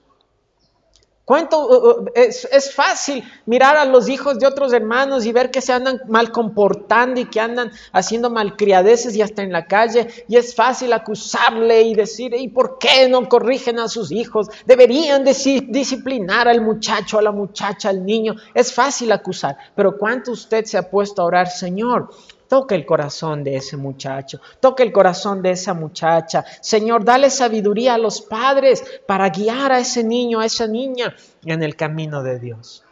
[1.25, 5.63] ¿Cuánto uh, uh, es, fácil mirar a los hijos de otros hermanos y ver que
[5.63, 10.07] se andan mal comportando y que andan haciendo malcriadeces y hasta en la calle?
[10.29, 14.49] Y es fácil acusarle y decir, ¿y por qué no corrigen a sus hijos?
[14.67, 18.35] Deberían disciplinar al muchacho, a la muchacha, al niño.
[18.53, 22.11] Es fácil acusar, pero ¿cuánto usted se ha puesto a orar, Señor?
[22.49, 26.45] Toca el corazón de ese muchacho, toca el corazón de esa muchacha.
[26.61, 31.63] Señor, dale sabiduría a los padres para guiar a ese niño, a esa niña en
[31.63, 32.85] el camino de Dios.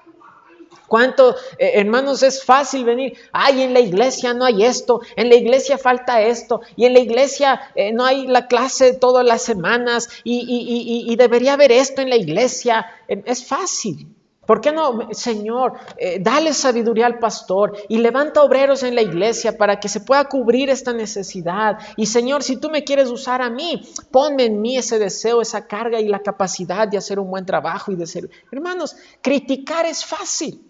[0.93, 3.17] ¿Cuánto, eh, hermanos, es fácil venir?
[3.33, 6.99] Ay, en la iglesia no hay esto, en la iglesia falta esto, y en la
[6.99, 12.11] iglesia eh, no hay la clase todas las semanas, y, y debería haber esto en
[12.11, 12.85] la iglesia.
[13.09, 14.12] Es fácil.
[14.46, 19.57] ¿Por qué no, Señor, eh, dale sabiduría al pastor y levanta obreros en la iglesia
[19.57, 21.78] para que se pueda cubrir esta necesidad?
[21.96, 25.68] Y Señor, si tú me quieres usar a mí, ponme en mí ese deseo, esa
[25.68, 28.28] carga y la capacidad de hacer un buen trabajo y de ser...
[28.50, 30.68] Hermanos, criticar es fácil.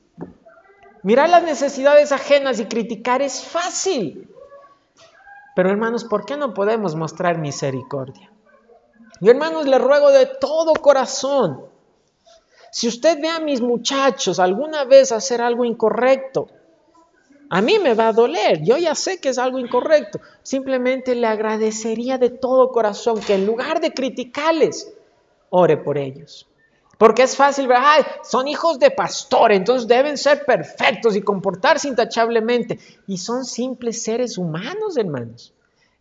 [1.02, 4.28] Mirar las necesidades ajenas y criticar es fácil.
[5.56, 8.30] Pero hermanos, ¿por qué no podemos mostrar misericordia?
[9.20, 11.71] Y hermanos, le ruego de todo corazón
[12.72, 16.48] si usted ve a mis muchachos alguna vez hacer algo incorrecto,
[17.50, 20.20] a mí me va a doler, yo ya sé que es algo incorrecto.
[20.42, 24.90] Simplemente le agradecería de todo corazón que en lugar de criticarles,
[25.50, 26.48] ore por ellos.
[26.96, 31.88] Porque es fácil ver, ay, son hijos de pastor, entonces deben ser perfectos y comportarse
[31.88, 32.78] intachablemente.
[33.06, 35.52] Y son simples seres humanos, hermanos.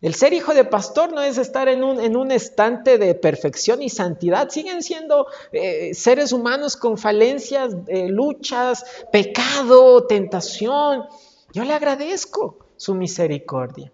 [0.02, 3.82] El ser hijo de pastor no es estar en un, en un estante de perfección
[3.82, 4.50] y santidad.
[4.50, 11.04] Siguen siendo eh, seres humanos con falencias, eh, luchas, pecado, tentación.
[11.52, 13.92] Yo le agradezco su misericordia.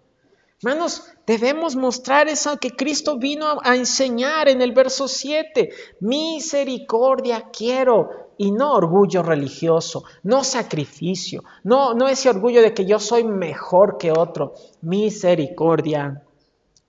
[0.61, 5.69] Hermanos, debemos mostrar eso que Cristo vino a, enseñar en el verso 7.
[5.99, 12.97] Misericordia quiero y no orgullo religioso, no sacrificio, no, no ese orgullo de que yo
[12.97, 14.53] soy mejor que otro.
[14.81, 16.23] Misericordia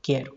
[0.01, 0.37] quiero.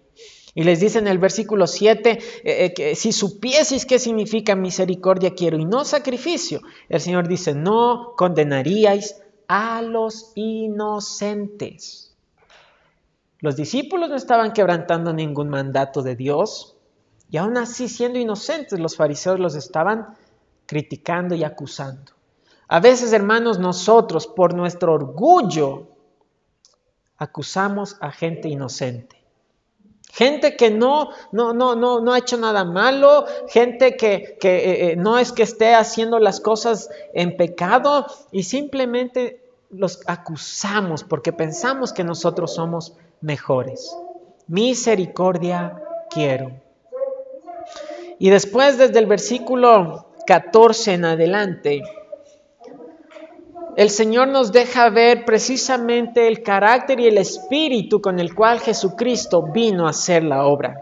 [0.55, 5.35] Y les dice en el versículo 7 eh, eh, que si supieseis qué significa misericordia
[5.35, 12.15] quiero y no sacrificio, el Señor dice, no condenaríais a los inocentes.
[13.37, 16.75] Los discípulos no estaban quebrantando ningún mandato de Dios
[17.29, 20.15] y aún así siendo inocentes los fariseos los estaban
[20.65, 22.13] criticando y acusando.
[22.67, 25.87] A veces, hermanos, nosotros por nuestro orgullo
[27.17, 29.23] acusamos a gente inocente.
[30.11, 34.91] Gente que no, no, no, no, no ha hecho nada malo, gente que, que eh,
[34.91, 41.33] eh, no es que esté haciendo las cosas en pecado y simplemente los acusamos porque
[41.33, 43.95] pensamos que nosotros somos mejores.
[44.47, 46.51] Misericordia quiero.
[48.19, 51.83] Y después desde el versículo 14 en adelante,
[53.75, 59.41] el Señor nos deja ver precisamente el carácter y el espíritu con el cual Jesucristo
[59.51, 60.79] vino a hacer la obra.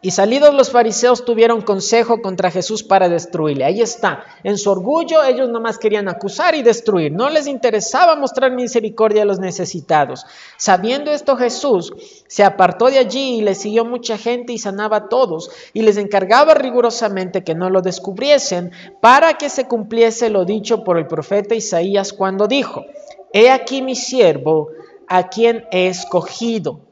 [0.00, 3.64] Y salidos los fariseos tuvieron consejo contra Jesús para destruirle.
[3.64, 4.22] Ahí está.
[4.44, 7.10] En su orgullo ellos nomás querían acusar y destruir.
[7.10, 10.24] No les interesaba mostrar misericordia a los necesitados.
[10.56, 11.92] Sabiendo esto Jesús
[12.28, 15.50] se apartó de allí y le siguió mucha gente y sanaba a todos.
[15.72, 20.96] Y les encargaba rigurosamente que no lo descubriesen para que se cumpliese lo dicho por
[20.96, 22.84] el profeta Isaías cuando dijo,
[23.32, 24.68] He aquí mi siervo
[25.08, 26.87] a quien he escogido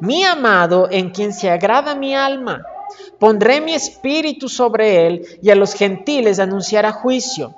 [0.00, 2.64] mi amado en quien se agrada mi alma.
[3.18, 7.54] Pondré mi espíritu sobre él y a los gentiles anunciará juicio.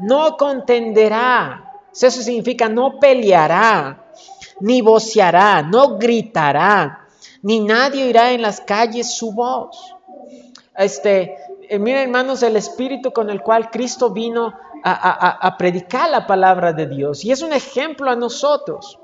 [0.00, 1.64] No contenderá.
[1.92, 4.12] Eso significa no peleará,
[4.60, 7.08] ni voceará, no gritará,
[7.42, 9.96] ni nadie oirá en las calles su voz.
[10.76, 11.36] Este,
[11.68, 14.54] eh, miren hermanos, el espíritu con el cual Cristo vino
[14.84, 17.24] a, a predicar la palabra de Dios.
[17.24, 18.99] Y es un ejemplo a nosotros.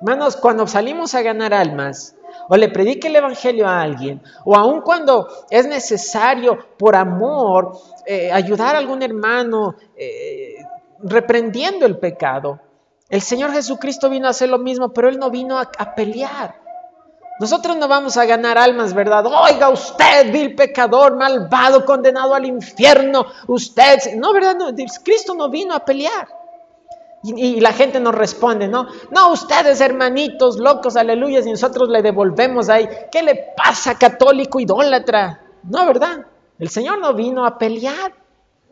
[0.00, 2.16] Hermanos, cuando salimos a ganar almas,
[2.48, 8.32] o le predique el Evangelio a alguien, o aun cuando es necesario por amor eh,
[8.32, 10.56] ayudar a algún hermano eh,
[11.02, 12.60] reprendiendo el pecado,
[13.10, 16.54] el Señor Jesucristo vino a hacer lo mismo, pero Él no vino a, pelear.
[17.40, 19.26] Nosotros no vamos a ganar almas, ¿verdad?
[19.26, 24.56] Oiga usted, vil pecador, malvado, condenado al infierno, usted, no, ¿verdad?
[25.02, 26.39] Cristo no vino a pelear.
[27.22, 28.86] Y, la gente nos responde, ¿no?
[29.10, 35.42] No, ustedes hermanitos, locos, aleluya, y nosotros le devolvemos ahí, ¿qué le pasa, católico idólatra?
[35.64, 36.26] No, ¿verdad?
[36.58, 38.14] El Señor no vino a pelear,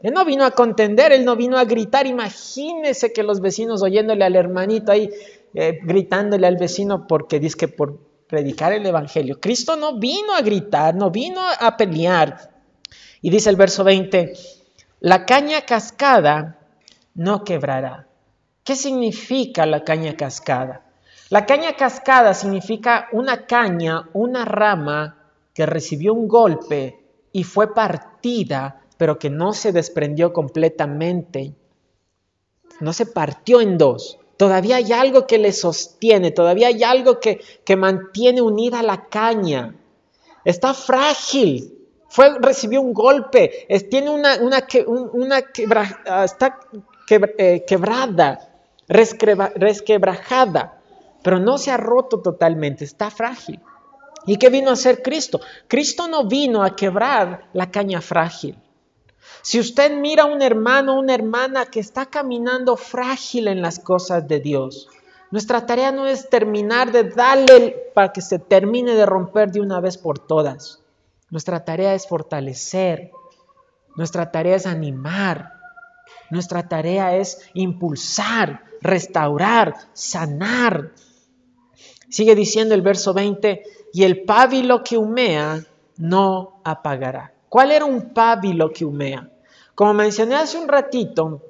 [0.02, 2.06] Él no vino a contender, Él no vino a gritar.
[2.06, 5.10] Imagínese que los vecinos oyéndole al hermanito ahí,
[5.52, 7.98] eh, gritándole al vecino porque dice que por
[8.28, 9.40] predicar el Evangelio.
[9.40, 12.50] Cristo no vino a gritar, no vino a pelear.
[13.20, 14.32] Y dice el verso 20,
[15.00, 16.58] la caña cascada
[17.14, 18.07] no quebrará.
[18.68, 20.82] ¿Qué significa la caña cascada?
[21.30, 25.16] La caña cascada significa una caña, una rama
[25.54, 27.02] que recibió un golpe
[27.32, 31.54] y fue partida, pero que no se desprendió completamente.
[32.80, 34.18] No se partió en dos.
[34.36, 39.74] Todavía hay algo que le sostiene, todavía hay algo que, que mantiene unida la caña.
[40.44, 41.72] Está frágil,
[42.10, 44.62] fue, recibió un golpe, tiene una, una,
[46.04, 46.60] ah, está
[47.10, 48.47] eh, quebrada,
[48.88, 50.80] resquebrajada,
[51.22, 53.60] pero no se ha roto totalmente, está frágil.
[54.26, 55.40] ¿Y qué vino a hacer Cristo?
[55.68, 58.58] Cristo no vino a quebrar la caña frágil.
[59.42, 63.78] Si usted mira a un hermano o una hermana que está caminando frágil en las
[63.78, 64.88] cosas de Dios,
[65.30, 69.80] nuestra tarea no es terminar de darle para que se termine de romper de una
[69.80, 70.82] vez por todas.
[71.30, 73.10] Nuestra tarea es fortalecer,
[73.96, 75.52] nuestra tarea es animar,
[76.30, 80.92] nuestra tarea es impulsar, restaurar, sanar.
[82.08, 83.62] Sigue diciendo el verso 20,
[83.92, 85.64] y el pábilo que humea
[85.96, 87.32] no apagará.
[87.48, 89.30] ¿Cuál era un pábilo que humea?
[89.74, 91.42] Como mencioné hace un ratito,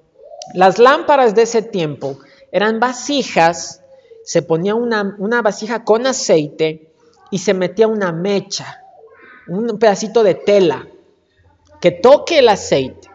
[0.55, 2.19] las lámparas de ese tiempo
[2.53, 3.83] eran vasijas,
[4.25, 6.93] se ponía una, una vasija con aceite
[7.31, 8.85] y se metía una mecha,
[9.49, 10.87] un pedacito de tela
[11.81, 13.09] que toque el aceite.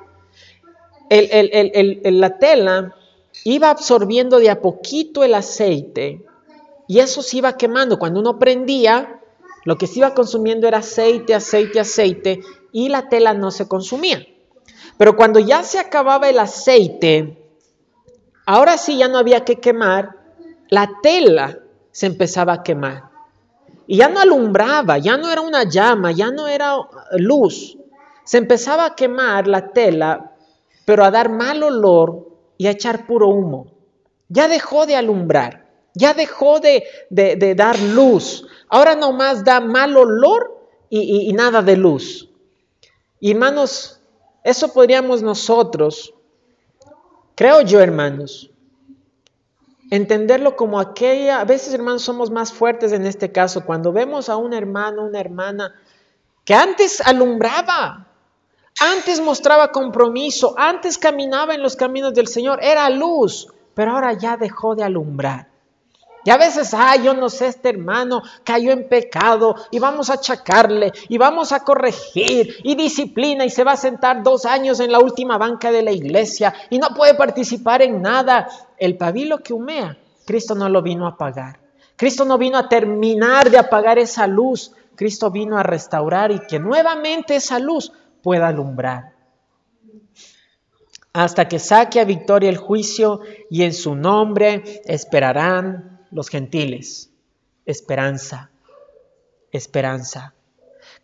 [1.09, 2.95] la tela
[3.43, 6.23] iba absorbiendo de a poquito el aceite
[6.87, 7.99] y eso se iba quemando.
[7.99, 9.19] Cuando uno prendía,
[9.65, 14.25] lo que se iba consumiendo era aceite, aceite, aceite y la tela no se consumía.
[14.97, 17.37] Pero cuando ya se acababa el aceite,
[18.45, 20.17] ahora sí ya no había que quemar,
[20.69, 21.59] la tela
[21.91, 23.09] se empezaba a quemar.
[23.87, 26.75] Y ya no alumbraba, ya no era una llama, ya no era
[27.17, 27.77] luz.
[28.23, 30.31] Se empezaba a quemar la tela,
[30.85, 33.67] pero a dar mal olor y a echar puro humo.
[34.29, 36.83] Ya dejó de alumbrar, ya dejó de,
[37.55, 38.47] dar luz.
[38.69, 42.29] Ahora nomás da mal olor y, y nada de luz.
[43.19, 44.01] Y hermanos,
[44.43, 46.13] eso podríamos nosotros,
[47.35, 48.51] creo yo hermanos,
[49.89, 54.37] entenderlo como aquella, a veces hermanos somos más fuertes en este caso, cuando vemos a
[54.37, 55.73] un hermano, una hermana
[56.43, 58.12] que antes alumbraba,
[58.79, 64.37] antes mostraba compromiso, antes caminaba en los caminos del Señor, era luz, pero ahora ya
[64.37, 65.53] dejó de alumbrar.
[66.25, 70.13] Y a veces, ay, yo no sé, este hermano cayó en pecado y vamos a
[70.13, 74.91] achacarle y vamos a corregir y disciplina y se va a sentar dos años en
[74.91, 78.47] la última banca de la iglesia y no puede participar en nada.
[78.77, 81.59] El pabilo que humea, Cristo no lo vino a apagar.
[81.97, 84.71] Cristo no vino a terminar de apagar esa luz.
[84.95, 87.91] Cristo vino a restaurar y que nuevamente esa luz
[88.23, 89.13] pueda alumbrar.
[91.11, 93.19] Hasta que saque a victoria el juicio
[93.51, 97.11] y en su nombre esperarán los gentiles.
[97.65, 98.49] Esperanza,
[99.51, 100.33] esperanza.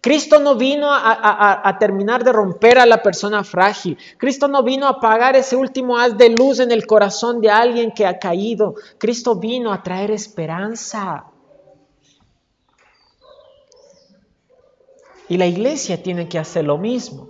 [0.01, 3.97] Cristo no vino a, terminar de romper a la persona frágil.
[4.17, 7.91] Cristo no vino a apagar ese último haz de luz en el corazón de alguien
[7.91, 8.75] que ha caído.
[8.97, 11.25] Cristo vino a traer esperanza.
[15.29, 17.29] Y la iglesia tiene que hacer lo mismo.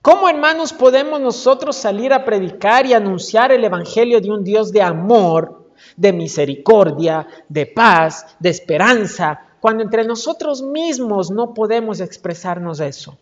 [0.00, 4.80] ¿Cómo hermanos podemos nosotros salir a predicar y anunciar el Evangelio de un Dios de
[4.80, 5.66] amor
[5.96, 13.18] de misericordia, de paz, de esperanza, cuando entre nosotros mismos no podemos expresarnos eso.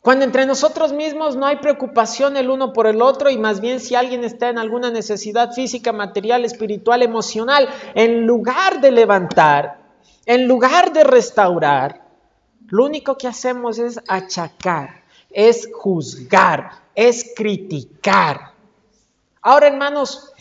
[0.00, 3.78] Cuando entre nosotros mismos no hay preocupación el uno por el otro y más bien
[3.78, 9.81] si alguien está en alguna necesidad física, material, espiritual, emocional, en lugar de levantar,
[10.26, 12.02] en lugar de restaurar,
[12.68, 18.52] lo único que hacemos es achacar, es juzgar, es criticar.
[19.40, 20.32] Ahora, hermanos,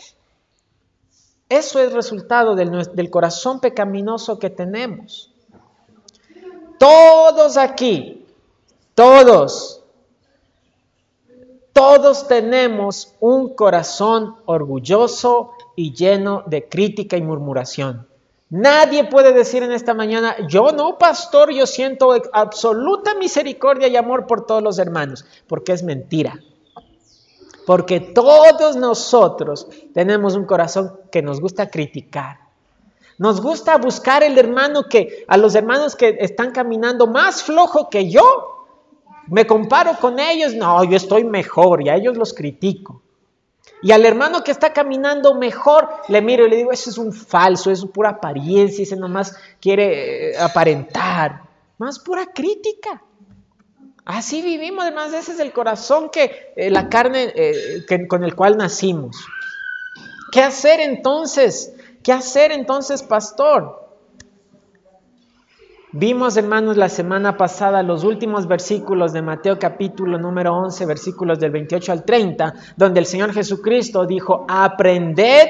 [1.49, 5.33] eso es resultado del, corazón pecaminoso que tenemos.
[6.79, 8.25] Todos aquí,
[8.95, 9.83] todos,
[11.73, 18.07] todos tenemos un corazón orgulloso y lleno de crítica y murmuración.
[18.51, 24.27] Nadie puede decir en esta mañana, yo no, pastor, yo siento absoluta misericordia y amor
[24.27, 26.37] por todos los hermanos, porque es mentira.
[27.65, 32.39] Porque todos nosotros tenemos un corazón que nos gusta criticar.
[33.17, 38.09] Nos gusta buscar el hermano que, a los hermanos que están caminando más flojo que
[38.09, 38.67] yo,
[39.27, 43.01] me comparo con ellos, no, yo estoy mejor y a ellos los critico.
[43.81, 47.11] Y al hermano que está caminando mejor, le miro y le digo, eso es un
[47.11, 51.41] falso, es pura apariencia, ese nomás quiere eh, aparentar.
[51.77, 53.01] más pura crítica.
[54.05, 58.57] Así vivimos, además ese es el corazón que eh, la carne eh, con el cual
[58.57, 59.17] nacimos.
[60.31, 61.73] ¿Qué hacer entonces?
[62.03, 63.80] ¿Qué hacer entonces, pastor?
[65.93, 71.51] Vimos, hermanos, la semana pasada los últimos versículos de Mateo capítulo número 11, versículos del
[71.51, 75.49] 28 al 30, donde el Señor Jesucristo dijo, aprended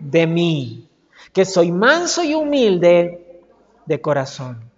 [0.00, 0.88] de mí,
[1.32, 3.44] que soy manso y humilde
[3.86, 4.68] de corazón.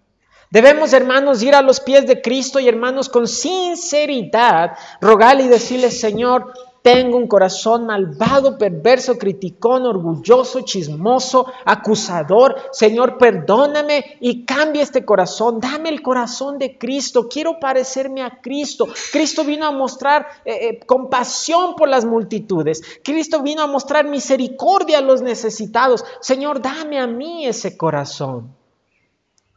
[0.50, 5.90] Debemos, hermanos, ir a los pies de Cristo y, hermanos, con sinceridad, rogarle y decirle,
[5.90, 6.52] Señor,
[6.82, 12.56] tengo un corazón malvado, perverso, criticón, orgulloso, chismoso, acusador.
[12.72, 15.60] Señor, perdóname y cambia este corazón.
[15.60, 17.28] Dame el corazón de Cristo.
[17.28, 18.88] Quiero parecerme a Cristo.
[19.12, 22.82] Cristo vino a mostrar eh, eh, compasión por las multitudes.
[23.04, 26.04] Cristo vino a mostrar misericordia a los necesitados.
[26.20, 28.54] Señor, dame a mí ese corazón.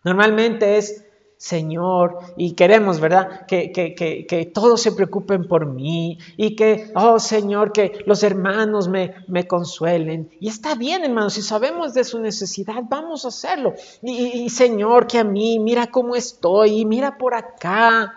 [0.03, 1.05] Normalmente es
[1.43, 3.45] Señor, y queremos, ¿verdad?
[3.45, 9.13] Que, que, todos se preocupen por mí y que, oh Señor, que los hermanos me,
[9.27, 10.31] me consuelen.
[10.39, 13.73] Y está bien, hermanos, si sabemos de su necesidad, vamos a hacerlo.
[14.01, 18.13] Y, Señor, que a mí, mira cómo estoy, mira por acá.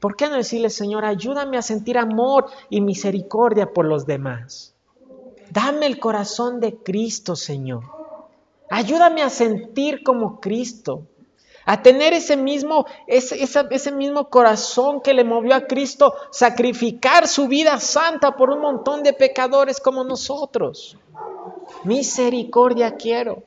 [0.00, 4.74] ¿Por qué no decirle, Señor, ayúdame a sentir amor y misericordia por los demás?
[5.50, 7.82] Dame el corazón de Cristo, Señor.
[8.70, 11.02] Ayúdame a sentir como Cristo
[11.66, 17.48] a tener ese mismo, ese, ese, mismo corazón que le movió a Cristo sacrificar su
[17.48, 20.96] vida santa por un montón de pecadores como nosotros.
[21.82, 23.42] Misericordia quiero.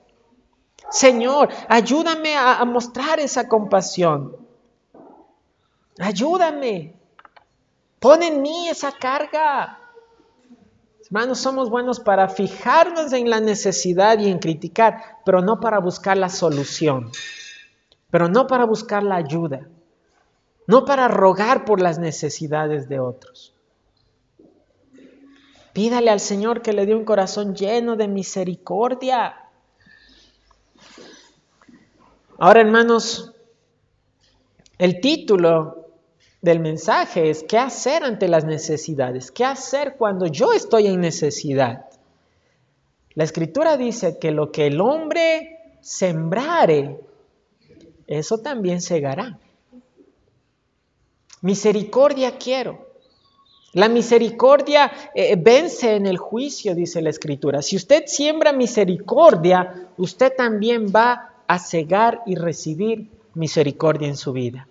[0.92, 4.36] Señor, ayúdame a, a mostrar esa compasión.
[5.98, 6.96] Ayúdame.
[8.00, 9.80] Pon en mí esa carga.
[11.06, 16.18] Hermanos, somos buenos para fijarnos en la necesidad y en criticar, pero no para buscar
[16.18, 17.12] la solución
[18.12, 19.68] pero no para buscar la ayuda,
[20.68, 23.54] no para rogar por las necesidades de otros.
[25.74, 29.36] Pídale al Señor que le dé un corazón lleno de misericordia.
[32.38, 33.34] Ahora, hermanos,
[34.78, 35.88] el título
[36.42, 39.32] del mensaje es ¿qué hacer ante las necesidades?
[39.32, 41.86] ¿Qué hacer cuando yo estoy en necesidad?
[43.14, 47.00] La escritura dice que lo que el hombre sembrare,
[48.10, 49.38] eso también segará.
[51.42, 52.88] Misericordia quiero.
[53.74, 57.62] La misericordia eh, vence en el juicio, dice la escritura.
[57.62, 64.68] Si usted siembra misericordia, usted también va a cegar y recibir misericordia en su vida.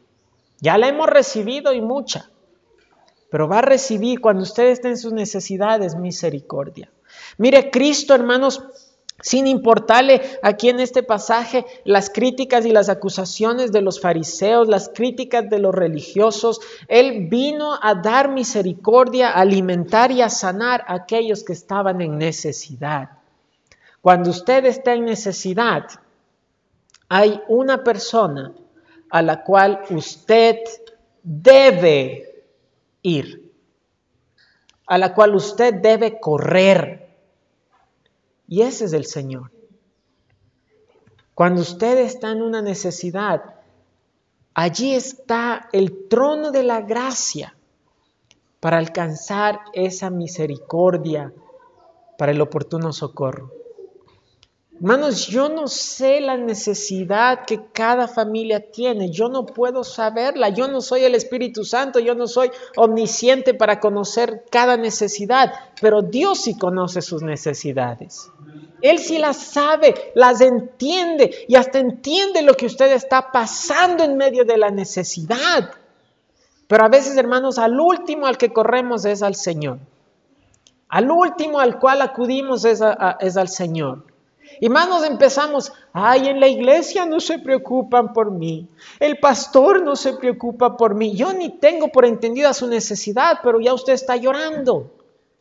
[0.61, 2.31] Ya la hemos recibido y mucha,
[3.31, 6.91] pero va a recibir cuando usted esté en sus necesidades misericordia.
[7.37, 8.65] Mire, Cristo, hermanos,
[9.21, 14.89] sin importarle aquí en este pasaje las críticas y las acusaciones de los fariseos, las
[14.89, 20.95] críticas de los religiosos, Él vino a dar misericordia, a alimentar y a sanar a
[20.95, 23.11] aquellos que estaban en necesidad.
[24.01, 25.87] Cuando usted está en necesidad,
[27.09, 28.53] hay una persona
[29.11, 30.59] a la cual usted
[31.23, 32.45] debe
[33.03, 33.51] ir,
[34.87, 37.08] a la cual usted debe correr
[38.49, 39.53] y ese es el Señor.
[41.35, 43.55] Cuando usted está en una necesidad,
[44.55, 47.55] allí está el trono de la gracia
[48.59, 51.33] para alcanzar esa misericordia
[52.17, 53.53] para el oportuno socorro.
[54.81, 60.69] Hermanos, yo no sé la necesidad que cada familia tiene, yo no puedo saberla, yo
[60.69, 66.43] no soy el Espíritu Santo, yo no soy omnisciente para conocer cada necesidad, pero Dios
[66.43, 68.31] sí conoce sus necesidades.
[68.81, 74.17] Él sí las sabe, las entiende y hasta entiende lo que usted está pasando en
[74.17, 75.73] medio de la necesidad.
[76.69, 79.81] Pero a veces, hermanos, al último al que corremos es al Señor.
[80.89, 82.81] Al último al cual acudimos es,
[83.19, 84.05] es al Señor.
[84.61, 88.69] Y más nos empezamos, ay, en la iglesia no se preocupan por mí,
[88.99, 93.61] el pastor no se preocupa por mí, yo ni tengo por entendida su necesidad, pero
[93.61, 94.91] ya usted está llorando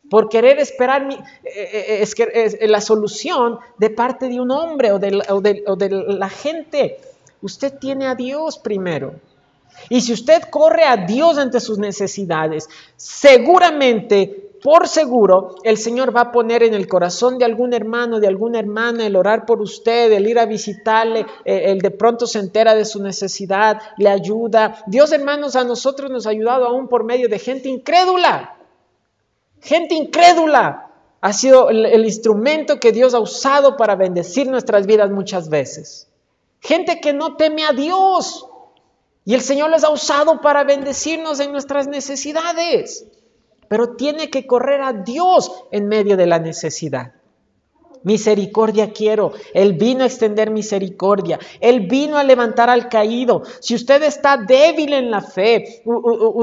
[0.08, 4.98] por querer esperar mi, eh, eh, es la solución de parte de un hombre o
[4.98, 6.98] de la gente.
[7.42, 9.14] Usted tiene a Dios primero.
[9.88, 16.22] Y si usted corre a Dios ante sus necesidades, seguramente por seguro, el Señor va
[16.22, 20.12] a poner en el corazón de algún hermano, de alguna hermana, el orar por usted,
[20.12, 24.82] el ir a visitarle, eh, el de pronto se entera de su necesidad, le ayuda.
[24.86, 28.56] Dios, hermanos, a nosotros nos ha ayudado aún por medio de gente incrédula.
[29.60, 30.90] Gente incrédula
[31.20, 36.08] ha sido el, el instrumento que Dios ha usado para bendecir nuestras vidas muchas veces.
[36.60, 38.46] gente que no teme a Dios.
[39.24, 43.06] Y el Señor les ha usado para bendecirnos en nuestras necesidades.
[43.68, 47.12] Pero tiene que correr a Dios en medio de la necesidad.
[48.02, 49.32] Misericordia quiero.
[49.54, 51.38] Él vino a extender misericordia.
[51.60, 53.42] Él vino a levantar al caído.
[53.60, 55.82] Si usted está débil en la fe,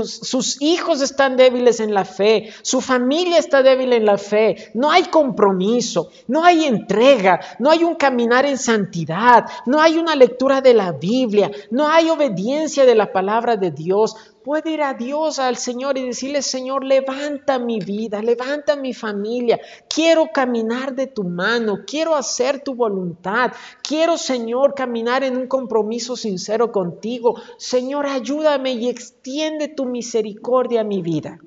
[0.03, 4.91] sus hijos están débiles en la fe, su familia está débil en la fe, no
[4.91, 10.61] hay compromiso, no hay entrega, no hay un caminar en santidad, no hay una lectura
[10.61, 14.15] de la Biblia, no hay obediencia de la palabra de Dios,
[14.45, 19.59] puede ir a Dios, al Señor y decirle, Señor, levanta mi vida, levanta mi familia,
[19.89, 26.15] quiero caminar de tu mano, quiero hacer tu voluntad, quiero, Señor, caminar en un compromiso
[26.15, 27.41] sincero contigo.
[27.57, 31.39] Señor, ayúdame y extiende tu misericordia a mi vida.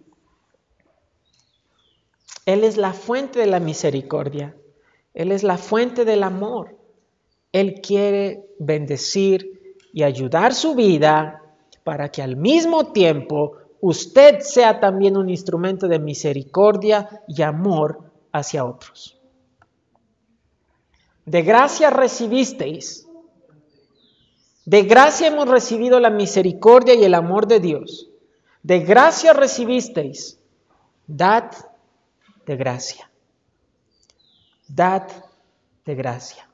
[2.46, 4.57] Él es la fuente de la misericordia,
[5.14, 6.76] Él es la fuente del amor.
[7.53, 11.44] Él quiere bendecir y ayudar su vida
[11.89, 18.66] para que al mismo tiempo usted sea también un instrumento de misericordia y amor hacia
[18.66, 19.18] otros.
[21.24, 23.09] De gracia recibisteis.
[24.66, 28.11] De gracia hemos recibido la misericordia y el amor de Dios.
[28.62, 30.39] De gracia recibisteis.
[31.07, 31.53] Dad
[32.45, 33.11] de gracia.
[34.68, 35.09] Dad
[35.86, 36.47] de gracia.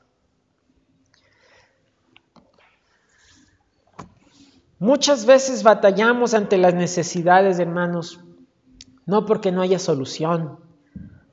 [4.79, 8.19] Muchas veces batallamos ante las necesidades, hermanos,
[9.05, 10.59] no porque no haya solución,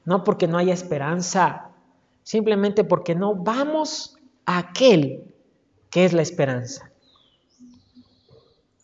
[0.05, 1.71] no porque no haya esperanza,
[2.23, 4.17] simplemente porque no vamos
[4.47, 5.35] a aquel
[5.91, 6.93] que es la esperanza.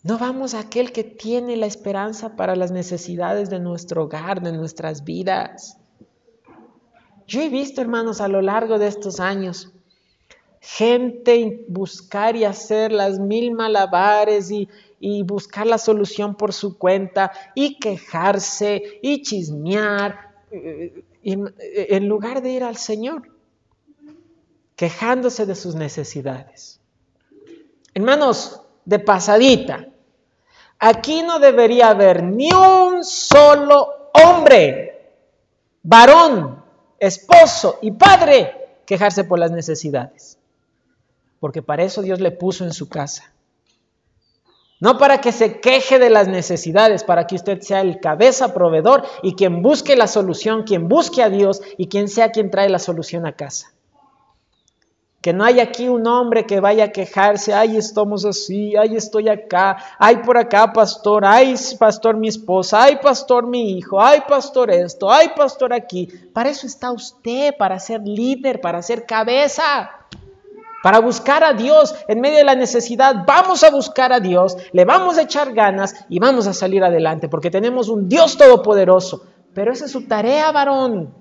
[0.03, 4.53] No vamos a aquel que tiene la esperanza para las necesidades de nuestro hogar, de
[4.53, 5.77] nuestras vidas.
[7.27, 9.73] Yo he visto, hermanos, a lo largo de estos años,
[10.61, 14.67] gente buscar y hacer las mil malabares y,
[15.23, 22.63] buscar la solución por su cuenta y quejarse y chismear eh, en lugar de ir
[22.65, 23.31] al Señor,
[24.75, 26.81] quejándose de sus necesidades.
[27.93, 29.87] Hermanos, de pasadita,
[30.79, 35.13] aquí no debería haber ni un solo hombre,
[35.81, 36.61] varón,
[36.99, 40.38] esposo y padre quejarse por las necesidades
[41.39, 43.31] porque para eso Dios le puso en su casa.
[44.81, 49.03] No para que se queje de las necesidades, para que usted sea el cabeza proveedor
[49.21, 52.79] y quien busque la solución, quien busque a Dios y quien sea quien trae la
[52.79, 53.73] solución a casa.
[55.21, 59.27] Que no haya aquí un hombre que vaya a quejarse, ay, estamos así, ay, estoy
[59.27, 64.71] acá, ay, por acá, pastor, ay, pastor, mi esposa, ay, pastor, mi hijo, ay, pastor,
[64.71, 66.07] esto, ay, pastor, aquí.
[66.33, 69.91] Para eso está usted, para ser líder, para ser cabeza
[70.83, 73.23] para buscar a Dios en medio de la necesidad.
[73.25, 77.29] Vamos a buscar a Dios, le vamos a echar ganas y vamos a salir adelante
[77.29, 79.23] porque tenemos un Dios todopoderoso.
[79.53, 81.13] Pero esa es su tarea, varón.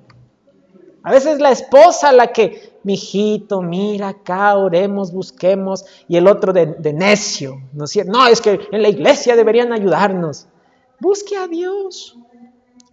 [1.03, 6.67] A veces la esposa la que, mijito, mira acá, oremos, busquemos, y el otro de,
[6.67, 8.13] de necio, ¿no es cierto?
[8.13, 10.49] No, es que en la iglesia deberían ayudarnos.
[11.01, 12.17] Busque a Dios.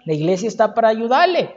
[0.05, 1.55] La iglesia está para ayudarle.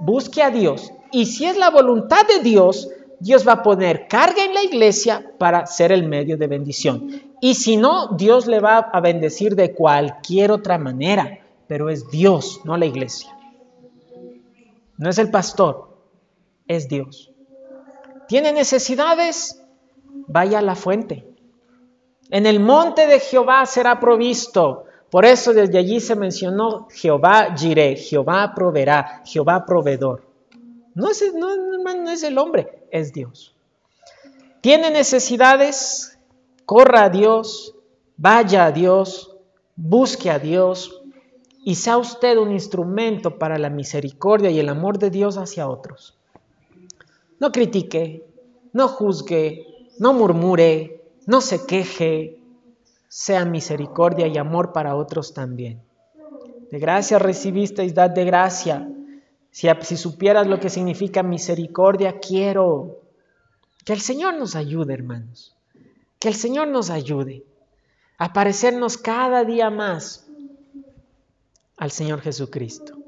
[0.00, 0.92] Busque a Dios.
[1.12, 5.32] Y si es la voluntad de Dios, Dios va a poner carga en la iglesia
[5.38, 7.22] para ser el medio de bendición.
[7.40, 12.60] Y si no, Dios le va a bendecir de cualquier otra manera, pero es Dios,
[12.64, 13.30] no la iglesia.
[14.98, 15.96] No es el pastor,
[16.66, 17.32] es Dios.
[18.28, 19.62] ¿Tiene necesidades?
[20.28, 21.24] Vaya a la fuente.
[22.30, 24.84] En el monte de Jehová será provisto.
[25.10, 30.22] Por eso desde allí se mencionó Jehová Jireh, Jehová proveerá, Jehová proveedor.
[30.96, 33.54] No es, el hombre, es Dios.
[34.62, 36.18] Tiene necesidades,
[36.64, 37.74] corra a Dios,
[38.16, 39.36] vaya a Dios,
[39.76, 41.02] busque a Dios
[41.62, 46.18] y sea usted un instrumento para la misericordia y el amor de Dios hacia otros.
[47.40, 48.24] No critique,
[48.72, 49.66] no juzgue,
[49.98, 52.40] no murmure, no se queje,
[53.06, 55.82] sea misericordia y amor para otros también.
[56.70, 58.88] De gracia recibisteis, dad de gracia.
[59.56, 63.00] Si, supieras lo que significa misericordia, quiero
[63.86, 65.56] que el Señor nos ayude, hermanos.
[66.18, 67.42] Que el Señor nos ayude
[68.18, 70.26] a parecernos cada día más
[71.78, 72.98] al Señor Jesucristo.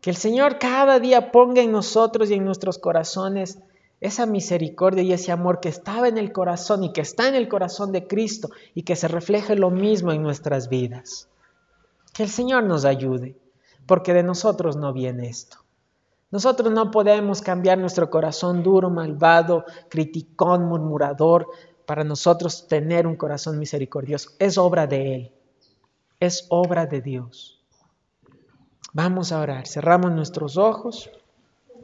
[0.00, 3.58] Que el Señor cada día ponga en nosotros y en nuestros corazones
[4.00, 7.46] esa misericordia y ese amor que estaba en el corazón y que está en el
[7.46, 11.28] corazón de Cristo y que se refleje lo mismo en nuestras vidas.
[12.14, 13.36] Que el Señor nos ayude
[13.88, 15.56] porque de nosotros no viene esto.
[16.30, 21.48] Nosotros no podemos cambiar nuestro corazón duro, malvado, criticón, murmurador,
[21.86, 24.32] para nosotros tener un corazón misericordioso.
[24.38, 25.32] Es obra de Él.
[26.20, 27.64] Es obra de Dios.
[28.92, 29.66] Vamos a orar.
[29.66, 31.10] Cerramos nuestros ojos,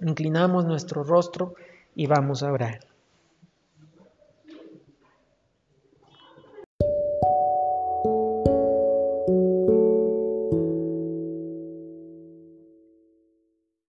[0.02, 1.55] inclinamos nuestro rostro
[1.94, 2.80] y vamos a orar.